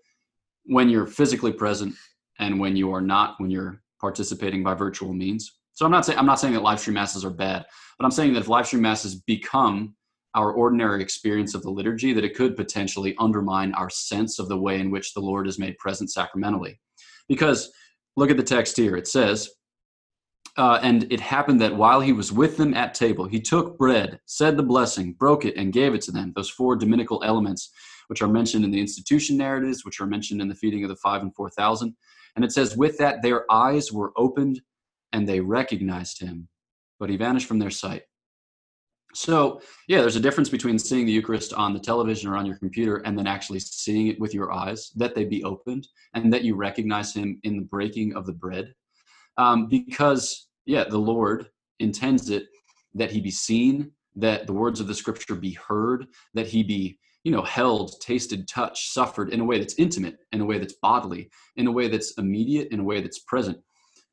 when 0.69 0.87
you're 0.87 1.07
physically 1.07 1.51
present 1.51 1.95
and 2.37 2.59
when 2.59 2.75
you 2.75 2.93
are 2.93 3.01
not 3.01 3.35
when 3.39 3.49
you're 3.49 3.81
participating 3.99 4.63
by 4.63 4.73
virtual 4.73 5.13
means. 5.13 5.59
So 5.73 5.85
I'm 5.85 5.91
not 5.91 6.05
saying 6.05 6.17
I'm 6.17 6.25
not 6.25 6.39
saying 6.39 6.53
that 6.53 6.61
live 6.61 6.79
stream 6.79 6.93
masses 6.93 7.25
are 7.25 7.31
bad, 7.31 7.65
but 7.97 8.05
I'm 8.05 8.11
saying 8.11 8.33
that 8.33 8.41
if 8.41 8.47
live 8.47 8.67
stream 8.67 8.83
masses 8.83 9.15
become 9.15 9.95
our 10.35 10.51
ordinary 10.51 11.01
experience 11.01 11.55
of 11.55 11.63
the 11.63 11.71
liturgy, 11.71 12.13
that 12.13 12.23
it 12.23 12.35
could 12.35 12.55
potentially 12.55 13.15
undermine 13.17 13.73
our 13.73 13.89
sense 13.89 14.37
of 14.37 14.47
the 14.47 14.57
way 14.57 14.79
in 14.79 14.91
which 14.91 15.13
the 15.13 15.19
Lord 15.19 15.47
is 15.47 15.57
made 15.57 15.77
present 15.79 16.11
sacramentally. 16.11 16.79
Because 17.27 17.71
look 18.15 18.29
at 18.29 18.37
the 18.37 18.43
text 18.43 18.77
here. 18.77 18.95
It 18.95 19.07
says, 19.07 19.49
uh, 20.55 20.79
and 20.83 21.11
it 21.11 21.19
happened 21.19 21.61
that 21.61 21.75
while 21.75 21.99
he 21.99 22.13
was 22.13 22.31
with 22.31 22.57
them 22.57 22.75
at 22.75 22.93
table, 22.93 23.25
he 23.25 23.41
took 23.41 23.77
bread, 23.77 24.19
said 24.25 24.55
the 24.55 24.63
blessing, 24.63 25.13
broke 25.13 25.45
it, 25.45 25.55
and 25.55 25.73
gave 25.73 25.95
it 25.95 26.01
to 26.01 26.11
them. 26.11 26.31
Those 26.35 26.49
four 26.49 26.75
dominical 26.75 27.23
elements, 27.25 27.71
which 28.09 28.21
are 28.21 28.27
mentioned 28.27 28.65
in 28.65 28.71
the 28.71 28.79
institution 28.79 29.37
narratives, 29.37 29.85
which 29.85 30.01
are 30.01 30.07
mentioned 30.07 30.41
in 30.41 30.49
the 30.49 30.55
feeding 30.55 30.83
of 30.83 30.89
the 30.89 30.95
five 30.95 31.21
and 31.21 31.33
four 31.35 31.49
thousand. 31.49 31.95
And 32.35 32.43
it 32.43 32.51
says, 32.51 32.75
with 32.75 32.97
that, 32.97 33.21
their 33.21 33.51
eyes 33.51 33.91
were 33.91 34.13
opened 34.17 34.61
and 35.13 35.27
they 35.27 35.39
recognized 35.39 36.19
him, 36.19 36.47
but 36.99 37.09
he 37.09 37.17
vanished 37.17 37.47
from 37.47 37.59
their 37.59 37.69
sight. 37.69 38.03
So, 39.13 39.61
yeah, 39.87 40.01
there's 40.01 40.15
a 40.15 40.19
difference 40.21 40.49
between 40.49 40.77
seeing 40.77 41.05
the 41.05 41.11
Eucharist 41.11 41.53
on 41.53 41.73
the 41.73 41.79
television 41.79 42.29
or 42.29 42.37
on 42.37 42.45
your 42.45 42.57
computer 42.57 42.97
and 42.97 43.17
then 43.17 43.25
actually 43.27 43.59
seeing 43.59 44.07
it 44.07 44.19
with 44.19 44.33
your 44.33 44.51
eyes, 44.51 44.91
that 44.95 45.15
they 45.15 45.25
be 45.25 45.43
opened, 45.43 45.87
and 46.13 46.31
that 46.31 46.43
you 46.43 46.55
recognize 46.55 47.13
Him 47.13 47.39
in 47.43 47.57
the 47.57 47.63
breaking 47.63 48.15
of 48.15 48.25
the 48.25 48.33
bread. 48.33 48.73
Um, 49.37 49.67
because, 49.67 50.49
yeah, 50.65 50.83
the 50.83 50.99
Lord 50.99 51.49
intends 51.79 52.29
it 52.29 52.47
that 52.93 53.11
He 53.11 53.19
be 53.19 53.31
seen, 53.31 53.91
that 54.15 54.45
the 54.45 54.53
words 54.53 54.79
of 54.79 54.87
the 54.87 54.95
Scripture 54.95 55.35
be 55.35 55.53
heard, 55.53 56.05
that 56.35 56.47
He 56.47 56.61
be 56.61 56.99
you 57.23 57.31
know 57.31 57.41
held 57.41 57.99
tasted 58.01 58.47
touched 58.47 58.91
suffered 58.91 59.29
in 59.29 59.39
a 59.39 59.45
way 59.45 59.59
that's 59.59 59.75
intimate 59.75 60.17
in 60.31 60.41
a 60.41 60.45
way 60.45 60.57
that's 60.57 60.75
bodily 60.81 61.29
in 61.57 61.67
a 61.67 61.71
way 61.71 61.87
that's 61.87 62.17
immediate 62.17 62.67
in 62.71 62.79
a 62.79 62.83
way 62.83 63.01
that's 63.01 63.19
present 63.19 63.57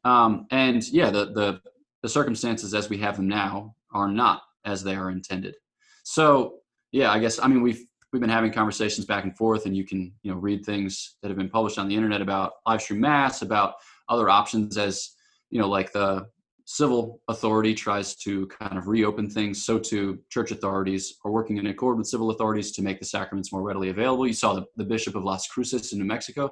um, 0.05 0.47
and 0.51 0.89
yeah 0.89 1.11
the, 1.11 1.27
the 1.33 1.61
the 2.07 2.09
circumstances 2.09 2.73
as 2.73 2.89
we 2.89 2.99
have 2.99 3.17
them 3.17 3.27
now 3.27 3.75
are 3.93 4.07
not 4.07 4.43
as 4.65 4.85
they 4.85 4.95
are 4.95 5.11
intended. 5.11 5.57
So 6.05 6.59
yeah, 6.93 7.11
I 7.11 7.19
guess 7.19 7.41
I 7.41 7.49
mean 7.49 7.63
we've 7.63 7.85
we've 8.13 8.21
been 8.21 8.31
having 8.31 8.53
conversations 8.53 9.07
back 9.07 9.25
and 9.25 9.37
forth, 9.37 9.67
and 9.67 9.77
you 9.77 9.85
can 9.85 10.13
you 10.23 10.31
know 10.31 10.39
read 10.39 10.65
things 10.65 11.17
that 11.21 11.29
have 11.29 11.37
been 11.37 11.51
published 11.51 11.79
on 11.79 11.89
the 11.89 11.97
internet 11.97 12.21
about 12.21 12.53
live 12.65 12.81
stream 12.81 13.01
mass, 13.01 13.43
about 13.43 13.75
other 14.09 14.29
options 14.31 14.79
as 14.79 15.11
you 15.51 15.61
know 15.61 15.69
like 15.69 15.93
the 15.93 16.29
civil 16.69 17.21
authority 17.29 17.73
tries 17.73 18.17
to 18.17 18.47
kind 18.49 18.77
of 18.77 18.89
reopen 18.89 19.31
things 19.31 19.65
so 19.65 19.79
too 19.79 20.19
church 20.31 20.51
authorities 20.51 21.17
are 21.25 21.31
working 21.31 21.57
in 21.57 21.67
accord 21.69 21.97
with 21.97 22.07
civil 22.07 22.31
authorities 22.31 22.73
to 22.73 22.83
make 22.83 22.99
the 22.99 23.07
sacraments 23.07 23.53
more 23.53 23.63
readily 23.63 23.89
available 23.89 24.27
you 24.27 24.33
saw 24.33 24.53
the, 24.53 24.65
the 24.77 24.85
bishop 24.85 25.15
of 25.15 25.25
las 25.25 25.47
cruces 25.47 25.93
in 25.93 25.99
new 25.99 26.05
mexico 26.05 26.51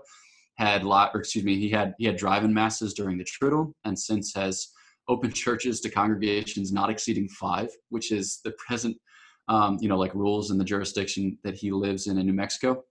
had 0.56 0.84
lot 0.84 1.10
or 1.14 1.20
excuse 1.20 1.44
me 1.44 1.58
he 1.58 1.68
had 1.68 1.94
he 1.98 2.06
had 2.06 2.16
drive-in 2.16 2.54
masses 2.54 2.94
during 2.94 3.18
the 3.18 3.24
triduum 3.24 3.72
and 3.84 3.98
since 3.98 4.32
has 4.34 4.68
opened 5.08 5.34
churches 5.34 5.80
to 5.80 5.90
congregations 5.90 6.72
not 6.72 6.90
exceeding 6.90 7.28
five, 7.28 7.68
which 7.90 8.12
is 8.12 8.40
the 8.44 8.52
present, 8.52 8.96
um, 9.48 9.78
you 9.80 9.88
know, 9.88 9.98
like 9.98 10.14
rules 10.14 10.50
in 10.50 10.58
the 10.58 10.64
jurisdiction 10.64 11.38
that 11.44 11.54
he 11.54 11.70
lives 11.70 12.06
in 12.06 12.18
in 12.18 12.26
New 12.26 12.32
Mexico. 12.32 12.82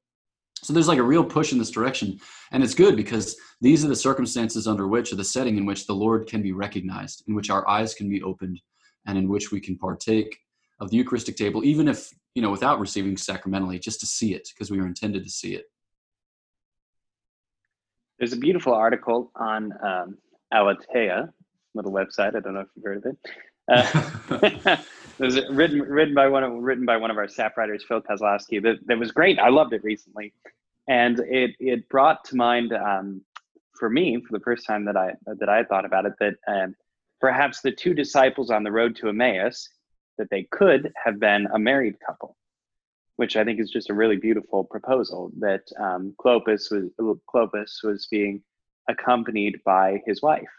So 0.63 0.73
there's 0.73 0.87
like 0.87 0.99
a 0.99 1.03
real 1.03 1.23
push 1.23 1.51
in 1.51 1.59
this 1.59 1.71
direction. 1.71 2.19
And 2.51 2.63
it's 2.63 2.73
good 2.73 2.95
because 2.95 3.35
these 3.61 3.83
are 3.83 3.89
the 3.89 3.95
circumstances 3.95 4.67
under 4.67 4.87
which, 4.87 5.11
or 5.11 5.17
the 5.17 5.23
setting 5.23 5.57
in 5.57 5.65
which 5.65 5.85
the 5.85 5.93
Lord 5.93 6.27
can 6.27 6.41
be 6.41 6.53
recognized, 6.53 7.23
in 7.27 7.35
which 7.35 7.49
our 7.49 7.67
eyes 7.67 7.93
can 7.93 8.09
be 8.09 8.23
opened, 8.23 8.61
and 9.05 9.17
in 9.17 9.27
which 9.27 9.51
we 9.51 9.59
can 9.59 9.77
partake 9.77 10.37
of 10.79 10.89
the 10.89 10.97
Eucharistic 10.97 11.35
table, 11.35 11.63
even 11.63 11.87
if, 11.87 12.09
you 12.33 12.41
know, 12.41 12.49
without 12.49 12.79
receiving 12.79 13.15
sacramentally, 13.15 13.77
just 13.79 13.99
to 13.99 14.05
see 14.05 14.33
it, 14.33 14.47
because 14.53 14.71
we 14.71 14.79
are 14.79 14.87
intended 14.87 15.23
to 15.23 15.29
see 15.29 15.53
it. 15.53 15.65
There's 18.17 18.33
a 18.33 18.37
beautiful 18.37 18.73
article 18.73 19.31
on 19.35 19.73
um, 19.83 20.17
Aleteia, 20.53 21.31
little 21.73 21.91
website. 21.91 22.35
I 22.35 22.39
don't 22.39 22.53
know 22.53 22.61
if 22.61 22.67
you've 22.75 22.85
heard 22.85 23.03
of 23.05 23.05
it. 23.05 23.17
Uh, 24.67 24.77
it 25.23 25.27
was 25.27 25.49
written 25.49 25.81
written 25.81 26.13
by 26.13 26.27
one 26.27 26.43
of 26.43 26.51
written 26.51 26.85
by 26.85 26.97
one 26.97 27.09
of 27.09 27.17
our 27.17 27.27
staff 27.27 27.55
writers, 27.57 27.83
Phil 27.87 28.01
Kosloski. 28.01 28.61
That 28.61 28.79
that 28.87 28.99
was 28.99 29.11
great. 29.11 29.39
I 29.39 29.49
loved 29.49 29.73
it 29.73 29.83
recently, 29.83 30.33
and 30.87 31.19
it 31.19 31.51
it 31.59 31.87
brought 31.89 32.25
to 32.25 32.35
mind 32.35 32.73
um, 32.73 33.21
for 33.79 33.89
me 33.89 34.21
for 34.21 34.37
the 34.37 34.43
first 34.43 34.65
time 34.67 34.85
that 34.85 34.97
I 34.97 35.13
that 35.25 35.49
I 35.49 35.63
thought 35.63 35.85
about 35.85 36.05
it 36.05 36.13
that 36.19 36.35
um, 36.47 36.75
perhaps 37.21 37.61
the 37.61 37.71
two 37.71 37.93
disciples 37.93 38.51
on 38.51 38.63
the 38.63 38.71
road 38.71 38.95
to 38.97 39.09
Emmaus 39.09 39.69
that 40.17 40.29
they 40.29 40.43
could 40.51 40.91
have 41.03 41.19
been 41.19 41.47
a 41.53 41.59
married 41.59 41.95
couple, 42.05 42.35
which 43.15 43.37
I 43.37 43.43
think 43.43 43.59
is 43.59 43.71
just 43.71 43.89
a 43.89 43.93
really 43.93 44.17
beautiful 44.17 44.65
proposal. 44.65 45.31
That 45.39 45.63
um, 45.79 46.13
Clopas 46.19 46.69
was 46.69 47.17
Clopas 47.33 47.83
was 47.83 48.07
being 48.11 48.43
accompanied 48.89 49.61
by 49.63 50.01
his 50.05 50.21
wife 50.21 50.51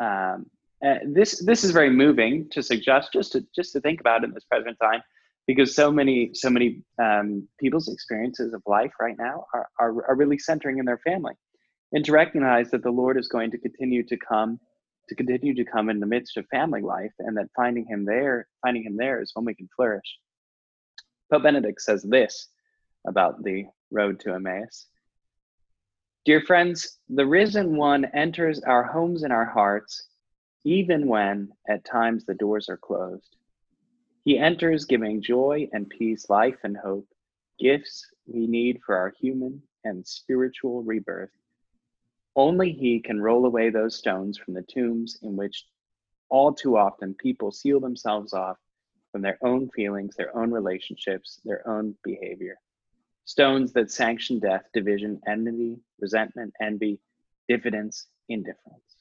um, 0.00 0.46
uh, 0.84 0.98
this 1.06 1.44
this 1.44 1.64
is 1.64 1.70
very 1.70 1.90
moving 1.90 2.48
to 2.50 2.62
suggest 2.62 3.12
just 3.12 3.32
to 3.32 3.44
just 3.54 3.72
to 3.72 3.80
think 3.80 4.00
about 4.00 4.24
in 4.24 4.32
this 4.32 4.44
present 4.44 4.76
time 4.80 5.02
because 5.46 5.74
so 5.74 5.90
many 5.90 6.30
so 6.34 6.50
many 6.50 6.82
um, 7.00 7.46
people's 7.58 7.88
experiences 7.88 8.52
of 8.52 8.62
life 8.66 8.92
right 9.00 9.16
now 9.18 9.44
are, 9.54 9.68
are, 9.78 10.08
are 10.08 10.16
really 10.16 10.38
centering 10.38 10.78
in 10.78 10.84
their 10.84 10.98
family 10.98 11.34
and 11.92 12.04
to 12.04 12.12
recognize 12.12 12.70
that 12.70 12.82
the 12.82 12.90
lord 12.90 13.18
is 13.18 13.28
going 13.28 13.50
to 13.50 13.58
continue 13.58 14.02
to 14.02 14.16
come 14.16 14.58
to 15.08 15.14
continue 15.14 15.54
to 15.54 15.64
come 15.64 15.90
in 15.90 16.00
the 16.00 16.06
midst 16.06 16.36
of 16.36 16.46
family 16.46 16.80
life 16.80 17.12
and 17.18 17.36
that 17.36 17.48
finding 17.54 17.84
him 17.86 18.04
there 18.04 18.46
finding 18.62 18.84
him 18.84 18.96
there 18.96 19.20
is 19.20 19.32
when 19.34 19.44
we 19.44 19.54
can 19.54 19.68
flourish. 19.76 20.18
Pope 21.30 21.42
benedict 21.42 21.80
says 21.80 22.02
this 22.02 22.48
about 23.06 23.42
the 23.42 23.66
road 23.90 24.20
to 24.20 24.34
emmaus. 24.34 24.86
Dear 26.24 26.40
friends, 26.42 26.98
the 27.08 27.26
risen 27.26 27.76
one 27.76 28.04
enters 28.14 28.60
our 28.60 28.84
homes 28.84 29.24
and 29.24 29.32
our 29.32 29.44
hearts, 29.44 30.06
even 30.64 31.06
when 31.06 31.52
at 31.68 31.84
times 31.84 32.24
the 32.24 32.34
doors 32.34 32.68
are 32.68 32.76
closed. 32.76 33.36
He 34.24 34.38
enters 34.38 34.84
giving 34.84 35.20
joy 35.22 35.68
and 35.72 35.88
peace, 35.88 36.30
life 36.30 36.58
and 36.62 36.76
hope, 36.76 37.06
gifts 37.58 38.06
we 38.26 38.46
need 38.46 38.80
for 38.84 38.96
our 38.96 39.12
human 39.20 39.62
and 39.84 40.06
spiritual 40.06 40.82
rebirth. 40.82 41.30
Only 42.36 42.72
He 42.72 43.00
can 43.00 43.20
roll 43.20 43.46
away 43.46 43.70
those 43.70 43.96
stones 43.96 44.38
from 44.38 44.54
the 44.54 44.62
tombs 44.62 45.18
in 45.22 45.36
which 45.36 45.66
all 46.28 46.52
too 46.52 46.76
often 46.76 47.14
people 47.14 47.50
seal 47.50 47.80
themselves 47.80 48.32
off 48.32 48.56
from 49.10 49.22
their 49.22 49.38
own 49.42 49.68
feelings, 49.70 50.14
their 50.16 50.34
own 50.36 50.50
relationships, 50.50 51.40
their 51.44 51.68
own 51.68 51.94
behavior 52.02 52.58
stones 53.24 53.72
that 53.72 53.90
sanction 53.90 54.38
death, 54.38 54.64
division, 54.74 55.20
enmity, 55.26 55.78
resentment, 56.00 56.52
envy, 56.60 56.98
diffidence, 57.48 58.06
indifference. 58.28 58.91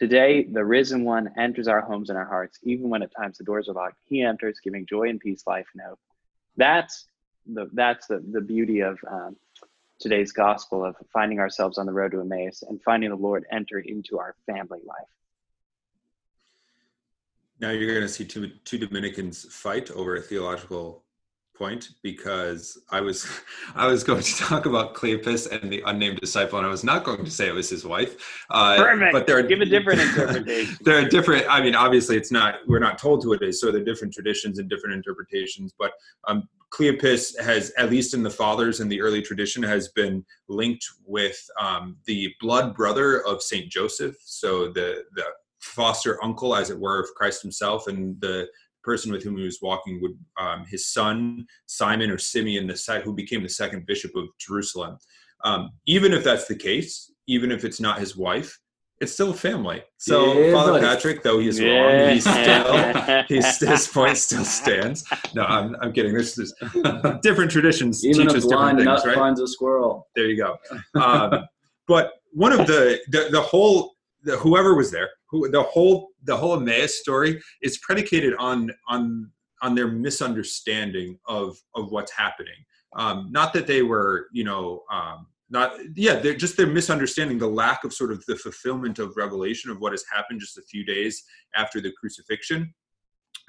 Today, 0.00 0.44
the 0.44 0.64
risen 0.64 1.04
one 1.04 1.30
enters 1.36 1.68
our 1.68 1.82
homes 1.82 2.08
and 2.08 2.16
our 2.16 2.24
hearts, 2.24 2.58
even 2.62 2.88
when 2.88 3.02
at 3.02 3.14
times 3.14 3.36
the 3.36 3.44
doors 3.44 3.68
are 3.68 3.74
locked. 3.74 3.98
He 4.06 4.22
enters, 4.22 4.58
giving 4.58 4.86
joy 4.86 5.10
and 5.10 5.20
peace, 5.20 5.42
life 5.46 5.66
and 5.74 5.82
hope. 5.82 5.98
That's 6.56 7.04
the 7.46 7.68
that's 7.74 8.06
the, 8.06 8.24
the 8.32 8.40
beauty 8.40 8.80
of 8.80 8.98
um, 9.06 9.36
today's 9.98 10.32
gospel 10.32 10.82
of 10.86 10.96
finding 11.12 11.38
ourselves 11.38 11.76
on 11.76 11.84
the 11.84 11.92
road 11.92 12.12
to 12.12 12.20
Emmaus 12.22 12.64
and 12.66 12.80
finding 12.82 13.10
the 13.10 13.16
Lord 13.16 13.44
enter 13.52 13.78
into 13.78 14.18
our 14.18 14.34
family 14.46 14.80
life. 14.86 15.12
Now 17.60 17.68
you're 17.68 17.90
going 17.90 18.00
to 18.00 18.08
see 18.08 18.24
two 18.24 18.52
two 18.64 18.78
Dominicans 18.78 19.52
fight 19.54 19.90
over 19.90 20.16
a 20.16 20.22
theological 20.22 21.04
point 21.60 21.90
because 22.02 22.80
I 22.90 23.00
was 23.00 23.28
I 23.76 23.86
was 23.86 24.02
going 24.02 24.22
to 24.22 24.36
talk 24.36 24.66
about 24.66 24.94
Cleopas 24.94 25.46
and 25.52 25.70
the 25.70 25.82
unnamed 25.86 26.18
disciple, 26.18 26.58
and 26.58 26.66
I 26.66 26.70
was 26.70 26.82
not 26.82 27.04
going 27.04 27.24
to 27.24 27.30
say 27.30 27.46
it 27.46 27.54
was 27.54 27.68
his 27.68 27.84
wife. 27.84 28.16
Uh, 28.50 28.76
Perfect. 28.78 29.12
But 29.12 29.26
there 29.26 29.38
are 29.38 29.42
give 29.42 29.60
a 29.60 29.66
different 29.66 30.00
interpretation. 30.08 30.76
there 30.80 30.98
are 30.98 31.08
different. 31.08 31.46
I 31.48 31.60
mean, 31.60 31.74
obviously, 31.74 32.16
it's 32.16 32.32
not. 32.32 32.56
We're 32.66 32.80
not 32.80 32.98
told 32.98 33.22
who 33.22 33.34
it 33.34 33.42
is, 33.42 33.60
so 33.60 33.70
there 33.70 33.82
are 33.82 33.84
different 33.84 34.12
traditions 34.14 34.58
and 34.58 34.68
different 34.68 34.94
interpretations. 34.94 35.74
But 35.78 35.92
um, 36.26 36.48
Cleopas 36.72 37.38
has, 37.40 37.72
at 37.76 37.90
least 37.90 38.14
in 38.14 38.22
the 38.22 38.30
fathers 38.30 38.80
and 38.80 38.90
the 38.90 39.00
early 39.00 39.22
tradition, 39.22 39.62
has 39.62 39.88
been 39.88 40.24
linked 40.48 40.86
with 41.04 41.38
um, 41.60 41.98
the 42.06 42.32
blood 42.40 42.74
brother 42.74 43.20
of 43.26 43.42
Saint 43.42 43.70
Joseph. 43.70 44.16
So 44.24 44.72
the 44.72 45.04
the 45.14 45.24
foster 45.60 46.22
uncle, 46.24 46.56
as 46.56 46.70
it 46.70 46.80
were, 46.80 47.00
of 47.00 47.08
Christ 47.14 47.42
Himself, 47.42 47.86
and 47.86 48.18
the 48.20 48.48
person 48.82 49.12
with 49.12 49.22
whom 49.22 49.36
he 49.36 49.44
was 49.44 49.58
walking 49.62 50.00
would 50.00 50.18
um, 50.38 50.64
his 50.68 50.86
son 50.86 51.46
Simon 51.66 52.10
or 52.10 52.18
Simeon, 52.18 52.66
the 52.66 52.76
sec- 52.76 53.02
who 53.02 53.14
became 53.14 53.42
the 53.42 53.48
second 53.48 53.86
bishop 53.86 54.12
of 54.16 54.26
Jerusalem. 54.38 54.98
Um, 55.44 55.70
even 55.86 56.12
if 56.12 56.24
that's 56.24 56.46
the 56.46 56.56
case, 56.56 57.10
even 57.26 57.50
if 57.50 57.64
it's 57.64 57.80
not 57.80 57.98
his 57.98 58.16
wife, 58.16 58.58
it's 59.00 59.12
still 59.12 59.30
a 59.30 59.34
family. 59.34 59.82
So 59.96 60.38
yeah, 60.38 60.52
Father 60.52 60.72
buddy. 60.72 60.86
Patrick, 60.86 61.22
though 61.22 61.38
he's 61.38 61.58
yeah. 61.58 61.78
wrong, 61.78 62.14
he's 62.14 62.22
still 62.30 63.22
he's, 63.28 63.58
his 63.58 63.88
point 63.88 64.18
still 64.18 64.44
stands. 64.44 65.04
No, 65.34 65.44
I'm, 65.44 65.74
I'm 65.80 65.92
kidding. 65.92 66.12
There's, 66.12 66.34
there's 66.34 66.52
different 67.22 67.50
traditions 67.50 68.04
even 68.04 68.26
teach 68.26 68.36
us 68.36 68.46
different 68.46 68.78
things, 68.78 69.06
right? 69.06 69.16
finds 69.16 69.40
a 69.40 69.48
squirrel. 69.48 70.08
There 70.14 70.26
you 70.26 70.36
go. 70.36 70.58
Um, 71.00 71.46
but 71.88 72.12
one 72.32 72.52
of 72.52 72.66
the 72.66 73.00
the, 73.08 73.28
the 73.30 73.40
whole 73.40 73.94
the, 74.22 74.36
whoever 74.36 74.74
was 74.74 74.90
there 74.90 75.08
who 75.30 75.48
the 75.50 75.62
whole 75.62 76.08
the 76.24 76.36
whole 76.36 76.54
Emmaus 76.54 77.00
story 77.00 77.40
is 77.62 77.78
predicated 77.78 78.34
on 78.38 78.70
on 78.88 79.30
on 79.62 79.74
their 79.74 79.88
misunderstanding 79.88 81.18
of 81.26 81.56
of 81.74 81.90
what's 81.90 82.12
happening. 82.12 82.54
Um, 82.96 83.28
not 83.30 83.52
that 83.52 83.66
they 83.66 83.82
were, 83.82 84.26
you 84.32 84.42
know, 84.42 84.82
um, 84.90 85.26
not 85.48 85.74
yeah, 85.94 86.14
they're 86.16 86.34
just 86.34 86.56
their 86.56 86.66
misunderstanding, 86.66 87.38
the 87.38 87.46
lack 87.46 87.84
of 87.84 87.92
sort 87.92 88.12
of 88.12 88.24
the 88.26 88.36
fulfillment 88.36 88.98
of 88.98 89.16
revelation 89.16 89.70
of 89.70 89.80
what 89.80 89.92
has 89.92 90.04
happened 90.12 90.40
just 90.40 90.58
a 90.58 90.62
few 90.62 90.84
days 90.84 91.24
after 91.56 91.80
the 91.80 91.92
crucifixion. 91.92 92.72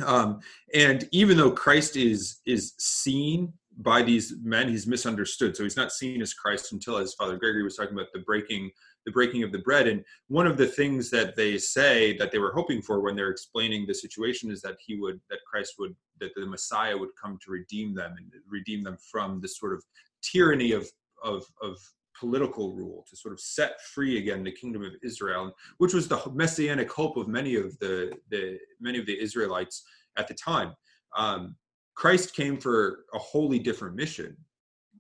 Um, 0.06 0.40
and 0.74 1.08
even 1.12 1.38
though 1.38 1.52
Christ 1.52 1.96
is 1.96 2.40
is 2.46 2.74
seen 2.78 3.54
by 3.78 4.02
these 4.02 4.34
men, 4.44 4.68
he's 4.68 4.86
misunderstood. 4.86 5.56
So 5.56 5.64
he's 5.64 5.78
not 5.78 5.92
seen 5.92 6.22
as 6.22 6.34
Christ 6.34 6.72
until, 6.74 6.98
as 6.98 7.14
Father 7.14 7.38
Gregory 7.38 7.64
was 7.64 7.78
talking 7.78 7.94
about, 7.94 8.08
the 8.14 8.20
breaking 8.20 8.72
the 9.06 9.12
breaking 9.12 9.44
of 9.44 9.52
the 9.52 9.60
bread. 9.60 9.88
And 9.88 10.04
one 10.28 10.48
of 10.48 10.58
the 10.58 10.68
things 10.68 11.10
that 11.10 11.36
they 11.36 11.58
say 11.58 12.16
that 12.18 12.32
they 12.32 12.38
were 12.38 12.54
hoping 12.54 12.82
for 12.82 13.02
when 13.02 13.16
they're 13.16 13.32
explaining 13.32 13.86
the 13.86 13.94
situation 13.94 14.52
is 14.52 14.62
that 14.62 14.78
he 14.86 14.96
would, 14.96 15.20
that 15.30 15.40
Christ 15.50 15.76
would, 15.80 15.96
that 16.20 16.32
the 16.36 16.46
Messiah 16.46 16.98
would 16.98 17.10
come 17.22 17.40
to 17.44 17.52
redeem 17.52 17.96
them 17.96 18.14
and 18.18 18.32
redeem 18.48 18.84
them 18.84 18.98
from 19.12 19.42
this 19.42 19.58
sort 19.58 19.74
of 19.74 19.84
tyranny 20.22 20.72
of, 20.72 20.88
of, 21.24 21.44
of 21.62 21.78
political 22.20 22.76
rule 22.76 23.04
to 23.10 23.16
sort 23.16 23.34
of 23.34 23.40
set 23.40 23.82
free 23.82 24.20
again 24.20 24.44
the 24.44 24.52
kingdom 24.52 24.84
of 24.84 24.92
Israel, 25.04 25.52
which 25.80 25.94
was 25.94 26.08
the 26.08 26.22
messianic 26.34 26.92
hope 26.92 27.18
of 27.18 27.28
many 27.28 27.56
of 27.56 27.78
the, 27.80 28.14
the 28.30 28.60
many 28.80 29.00
of 29.00 29.06
the 29.08 29.20
Israelites 29.20 29.84
at 30.18 30.28
the 30.28 30.34
time. 30.36 30.74
Um, 31.18 31.56
Christ 32.02 32.36
came 32.36 32.58
for 32.58 33.06
a 33.14 33.20
wholly 33.20 33.60
different 33.60 33.96
mission 33.96 34.36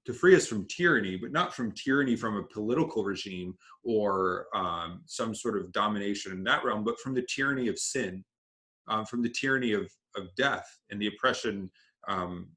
to 0.05 0.13
free 0.13 0.35
us 0.35 0.45
from 0.45 0.67
tyranny, 0.67 1.17
but 1.17 1.31
not 1.31 1.51
from 1.51 1.71
tyranny 1.71 2.15
from 2.15 2.37
a 2.37 2.43
political 2.43 3.03
regime 3.03 3.55
or 3.83 4.45
um, 4.53 5.01
some 5.07 5.33
sort 5.33 5.57
of 5.57 5.71
domination 5.71 6.31
in 6.31 6.43
that 6.43 6.63
realm, 6.63 6.83
but 6.83 6.99
from 6.99 7.15
the 7.15 7.25
tyranny 7.27 7.69
of 7.69 7.79
sin, 7.79 8.23
um, 8.87 9.03
from 9.07 9.23
the 9.23 9.31
tyranny 9.31 9.73
of, 9.73 9.91
of 10.15 10.27
death 10.37 10.67
and 10.91 11.01
the 11.01 11.07
oppression 11.07 11.71
um, 12.07 12.49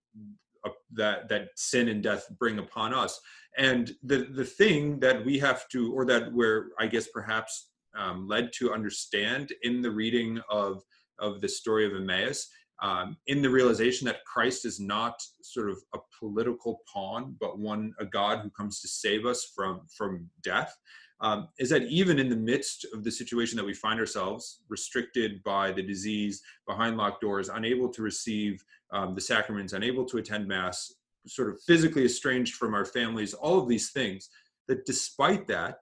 that 0.92 1.26
that 1.30 1.48
sin 1.56 1.88
and 1.88 2.02
death 2.02 2.26
bring 2.38 2.58
upon 2.58 2.92
us. 2.92 3.18
And 3.56 3.92
the 4.02 4.28
the 4.30 4.44
thing 4.44 5.00
that 5.00 5.24
we 5.24 5.38
have 5.38 5.66
to, 5.70 5.90
or 5.94 6.04
that 6.04 6.30
we're, 6.30 6.66
I 6.78 6.86
guess 6.86 7.08
perhaps 7.14 7.70
um, 7.96 8.28
led 8.28 8.50
to 8.58 8.74
understand 8.74 9.54
in 9.62 9.80
the 9.80 9.90
reading 9.90 10.38
of 10.50 10.82
of 11.18 11.40
the 11.40 11.48
story 11.48 11.86
of 11.86 11.94
Emmaus 11.94 12.46
um, 12.82 13.16
in 13.26 13.40
the 13.42 13.50
realization 13.50 14.06
that 14.06 14.24
Christ 14.24 14.64
is 14.64 14.80
not 14.80 15.20
sort 15.42 15.70
of 15.70 15.78
a 15.94 15.98
political 16.18 16.80
pawn, 16.92 17.36
but 17.40 17.58
one 17.58 17.94
a 17.98 18.04
God 18.04 18.40
who 18.40 18.50
comes 18.50 18.80
to 18.80 18.88
save 18.88 19.26
us 19.26 19.52
from 19.54 19.82
from 19.96 20.28
death. 20.42 20.76
Um, 21.20 21.48
is 21.58 21.70
that 21.70 21.84
even 21.84 22.18
in 22.18 22.28
the 22.28 22.36
midst 22.36 22.86
of 22.92 23.04
the 23.04 23.10
situation 23.10 23.56
that 23.56 23.64
we 23.64 23.72
find 23.72 24.00
ourselves, 24.00 24.62
restricted 24.68 25.42
by 25.44 25.70
the 25.70 25.82
disease, 25.82 26.42
behind 26.66 26.96
locked 26.96 27.20
doors, 27.20 27.48
unable 27.48 27.88
to 27.90 28.02
receive 28.02 28.62
um, 28.92 29.14
the 29.14 29.20
sacraments, 29.20 29.72
unable 29.72 30.04
to 30.06 30.18
attend 30.18 30.46
mass, 30.48 30.92
sort 31.26 31.48
of 31.48 31.60
physically 31.62 32.04
estranged 32.04 32.56
from 32.56 32.74
our 32.74 32.84
families, 32.84 33.32
all 33.32 33.58
of 33.58 33.68
these 33.68 33.90
things, 33.92 34.28
that 34.68 34.84
despite 34.86 35.46
that, 35.46 35.78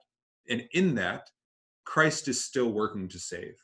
and 0.49 0.63
in 0.73 0.95
that, 0.95 1.29
Christ 1.85 2.27
is 2.27 2.43
still 2.43 2.71
working 2.71 3.07
to 3.09 3.19
save. 3.19 3.55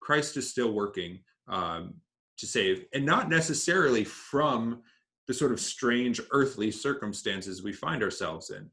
Christ 0.00 0.36
is 0.36 0.50
still 0.50 0.72
working 0.72 1.20
um, 1.48 1.94
to 2.38 2.46
save, 2.46 2.84
and 2.92 3.04
not 3.04 3.28
necessarily 3.28 4.04
from 4.04 4.82
the 5.26 5.34
sort 5.34 5.52
of 5.52 5.60
strange 5.60 6.20
earthly 6.32 6.70
circumstances 6.70 7.62
we 7.62 7.72
find 7.72 8.02
ourselves 8.02 8.50
in. 8.50 8.70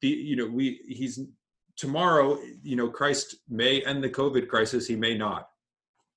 The 0.00 0.08
you 0.08 0.36
know 0.36 0.46
we 0.46 0.80
he's 0.86 1.20
tomorrow 1.76 2.38
you 2.62 2.76
know 2.76 2.88
Christ 2.88 3.36
may 3.48 3.82
end 3.84 4.02
the 4.02 4.10
COVID 4.10 4.48
crisis, 4.48 4.86
he 4.86 4.96
may 4.96 5.16
not. 5.16 5.48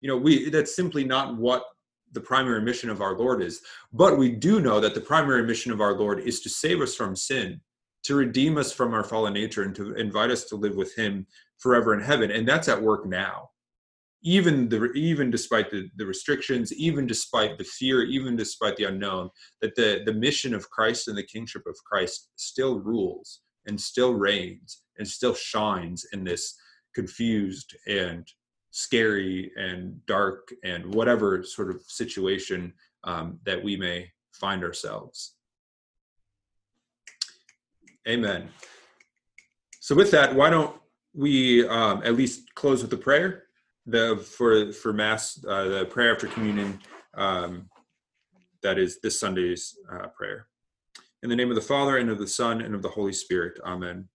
You 0.02 0.10
know 0.10 0.18
we 0.18 0.50
that's 0.50 0.76
simply 0.76 1.04
not 1.04 1.38
what 1.38 1.64
the 2.14 2.22
primary 2.22 2.62
mission 2.62 2.90
of 2.90 3.02
our 3.02 3.18
Lord 3.18 3.42
is. 3.42 3.62
But 3.92 4.18
we 4.18 4.32
do 4.32 4.62
know 4.62 4.80
that 4.80 4.96
the 4.96 5.02
primary 5.02 5.44
mission 5.44 5.72
of 5.72 5.82
our 5.82 5.94
Lord 5.94 6.20
is 6.22 6.40
to 6.42 6.50
save 6.50 6.82
us 6.82 6.96
from 6.96 7.16
sin, 7.16 7.60
to 8.04 8.16
redeem 8.16 8.58
us 8.58 8.72
from 8.72 8.94
our 8.94 9.04
fallen 9.04 9.34
nature, 9.34 9.64
and 9.64 9.76
to 9.76 9.94
invite 9.96 10.32
us 10.32 10.46
to 10.46 10.56
live 10.56 10.76
with 10.76 10.96
Him 10.96 11.28
forever 11.58 11.94
in 11.94 12.00
heaven. 12.00 12.32
And 12.32 12.48
that's 12.48 12.70
at 12.70 12.82
work 12.82 13.06
now 13.06 13.50
even 14.24 14.68
the 14.70 14.92
even 14.94 15.30
despite 15.30 15.70
the, 15.70 15.90
the 15.96 16.06
restrictions 16.06 16.74
even 16.74 17.06
despite 17.06 17.58
the 17.58 17.64
fear 17.64 18.04
even 18.04 18.36
despite 18.36 18.76
the 18.76 18.84
unknown 18.84 19.30
that 19.62 19.76
the 19.76 20.02
the 20.06 20.14
mission 20.14 20.54
of 20.56 20.70
christ 20.70 21.08
and 21.08 21.18
the 21.18 21.24
kingship 21.24 21.62
of 21.68 21.76
christ 21.86 22.30
still 22.36 22.80
rules 22.80 23.42
and 23.68 23.80
still 23.80 24.14
reigns 24.14 24.82
and 24.98 25.08
still 25.08 25.34
shines 25.34 26.06
in 26.14 26.24
this 26.24 26.56
confused 26.96 27.76
and 27.88 28.28
scary 28.72 29.52
and 29.56 30.04
dark 30.08 30.50
and 30.64 30.94
whatever 30.94 31.44
sort 31.44 31.70
of 31.70 31.82
situation 31.88 32.74
um, 33.04 33.40
that 33.46 33.64
we 33.64 33.78
may 33.78 34.10
find 34.34 34.64
ourselves. 34.64 35.36
Amen. 38.08 38.50
So 39.80 39.96
with 39.96 40.12
that 40.12 40.34
why 40.34 40.50
don't 40.50 40.76
we 41.14 41.68
um, 41.68 42.02
at 42.04 42.16
least 42.16 42.54
close 42.56 42.82
with 42.82 42.94
a 42.94 42.98
prayer 42.98 43.47
the 43.88 44.18
for 44.18 44.72
for 44.74 44.94
mass 44.94 45.44
uh, 45.48 45.64
the 45.64 45.86
prayer 45.86 46.14
after 46.14 46.28
communion 46.28 46.80
um, 47.16 47.70
that 48.62 48.78
is 48.78 49.00
this 49.02 49.20
Sunday's 49.20 49.78
uh, 49.92 50.08
prayer. 50.08 50.48
In 51.24 51.30
the 51.30 51.36
name 51.36 51.50
of 51.50 51.56
the 51.56 51.62
Father 51.62 51.98
and 51.98 52.10
of 52.10 52.20
the 52.20 52.28
Son 52.28 52.62
and 52.62 52.76
of 52.76 52.82
the 52.82 52.90
Holy 52.90 53.14
Spirit. 53.14 53.60
Amen. 53.66 54.08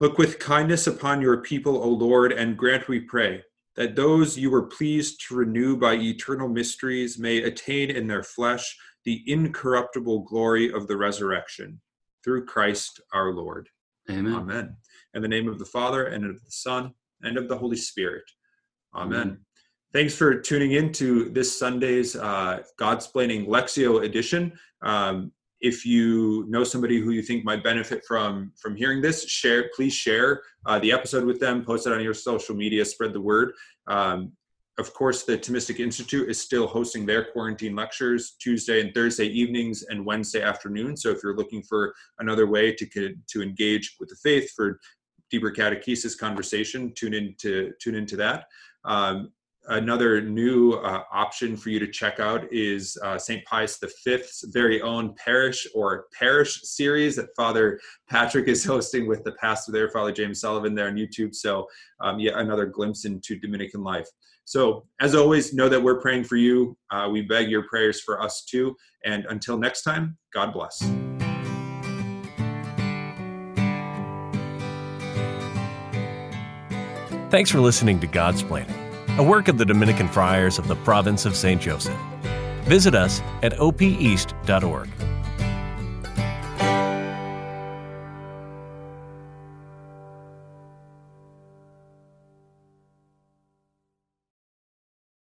Look 0.00 0.18
with 0.18 0.38
kindness 0.38 0.86
upon 0.86 1.20
your 1.20 1.38
people, 1.38 1.82
O 1.82 1.88
Lord, 1.88 2.32
and 2.32 2.56
grant, 2.56 2.88
we 2.88 3.00
pray, 3.00 3.42
that 3.76 3.96
those 3.96 4.38
you 4.38 4.50
were 4.50 4.66
pleased 4.66 5.22
to 5.26 5.34
renew 5.34 5.76
by 5.76 5.94
eternal 5.94 6.48
mysteries 6.48 7.18
may 7.18 7.42
attain 7.42 7.90
in 7.90 8.06
their 8.06 8.22
flesh 8.22 8.76
the 9.04 9.22
incorruptible 9.26 10.20
glory 10.20 10.72
of 10.72 10.86
the 10.88 10.96
resurrection. 10.96 11.80
Through 12.22 12.46
Christ 12.46 13.00
our 13.12 13.32
Lord. 13.32 13.68
Amen. 14.10 14.34
Amen. 14.34 14.76
In 15.12 15.22
the 15.22 15.28
name 15.28 15.48
of 15.48 15.58
the 15.58 15.64
Father 15.64 16.06
and 16.06 16.24
of 16.24 16.42
the 16.42 16.50
Son 16.50 16.94
and 17.22 17.36
of 17.36 17.48
the 17.48 17.58
Holy 17.58 17.76
Spirit. 17.76 18.24
Amen. 18.94 19.38
Thanks 19.92 20.14
for 20.14 20.34
tuning 20.40 20.72
in 20.72 20.92
to 20.94 21.30
this 21.30 21.56
Sunday's 21.56 22.16
uh, 22.16 22.62
Godsplaining 22.80 23.46
Lectio 23.46 24.04
edition. 24.04 24.52
Um, 24.82 25.32
if 25.60 25.86
you 25.86 26.44
know 26.48 26.64
somebody 26.64 27.00
who 27.00 27.10
you 27.10 27.22
think 27.22 27.44
might 27.44 27.64
benefit 27.64 28.04
from 28.06 28.52
from 28.60 28.76
hearing 28.76 29.00
this, 29.00 29.28
share. 29.28 29.70
Please 29.74 29.94
share 29.94 30.42
uh, 30.66 30.78
the 30.78 30.92
episode 30.92 31.24
with 31.24 31.40
them. 31.40 31.64
Post 31.64 31.86
it 31.86 31.92
on 31.92 32.02
your 32.02 32.12
social 32.12 32.54
media. 32.54 32.84
Spread 32.84 33.12
the 33.12 33.20
word. 33.20 33.52
Um, 33.86 34.32
of 34.78 34.92
course, 34.92 35.22
the 35.22 35.38
Thomistic 35.38 35.78
Institute 35.78 36.28
is 36.28 36.40
still 36.40 36.66
hosting 36.66 37.06
their 37.06 37.24
quarantine 37.32 37.76
lectures 37.76 38.34
Tuesday 38.40 38.80
and 38.80 38.92
Thursday 38.92 39.26
evenings 39.26 39.84
and 39.84 40.04
Wednesday 40.04 40.42
afternoon. 40.42 40.96
So 40.96 41.10
if 41.10 41.22
you're 41.22 41.36
looking 41.36 41.62
for 41.62 41.94
another 42.18 42.46
way 42.46 42.74
to 42.74 43.14
to 43.28 43.42
engage 43.42 43.96
with 44.00 44.08
the 44.08 44.16
faith 44.22 44.50
for 44.56 44.80
deeper 45.30 45.52
catechesis 45.52 46.18
conversation, 46.18 46.92
tune 46.94 47.14
into 47.14 47.72
tune 47.80 47.94
into 47.94 48.16
that. 48.16 48.46
Um, 48.84 49.32
another 49.68 50.20
new 50.20 50.72
uh, 50.72 51.02
option 51.12 51.56
for 51.56 51.70
you 51.70 51.78
to 51.78 51.88
check 51.88 52.20
out 52.20 52.50
is 52.52 52.98
uh, 53.02 53.18
St. 53.18 53.44
Pius 53.44 53.78
V's 53.78 54.44
very 54.52 54.82
own 54.82 55.14
parish 55.14 55.66
or 55.74 56.06
parish 56.18 56.60
series 56.62 57.16
that 57.16 57.28
Father 57.36 57.80
Patrick 58.08 58.48
is 58.48 58.64
hosting 58.74 59.06
with 59.06 59.24
the 59.24 59.32
pastor 59.32 59.72
there, 59.72 59.88
Father 59.88 60.12
James 60.12 60.40
Sullivan, 60.40 60.74
there 60.74 60.88
on 60.88 60.96
YouTube. 60.96 61.34
So, 61.34 61.66
um, 62.00 62.18
yet 62.18 62.34
another 62.34 62.66
glimpse 62.66 63.04
into 63.04 63.38
Dominican 63.38 63.82
life. 63.82 64.08
So, 64.44 64.86
as 65.00 65.14
always, 65.14 65.54
know 65.54 65.70
that 65.70 65.82
we're 65.82 66.00
praying 66.00 66.24
for 66.24 66.36
you. 66.36 66.76
Uh, 66.90 67.08
we 67.10 67.22
beg 67.22 67.50
your 67.50 67.66
prayers 67.66 68.00
for 68.00 68.20
us 68.20 68.44
too. 68.44 68.76
And 69.04 69.24
until 69.30 69.56
next 69.56 69.82
time, 69.82 70.18
God 70.32 70.52
bless. 70.52 70.82
Thanks 77.34 77.50
for 77.50 77.58
listening 77.58 77.98
to 77.98 78.06
Godsplaining, 78.06 79.18
a 79.18 79.22
work 79.24 79.48
of 79.48 79.58
the 79.58 79.64
Dominican 79.64 80.06
Friars 80.06 80.56
of 80.56 80.68
the 80.68 80.76
Province 80.76 81.26
of 81.26 81.34
St. 81.34 81.60
Joseph. 81.60 81.98
Visit 82.62 82.94
us 82.94 83.20
at 83.42 83.54
opeast.org. 83.54 84.88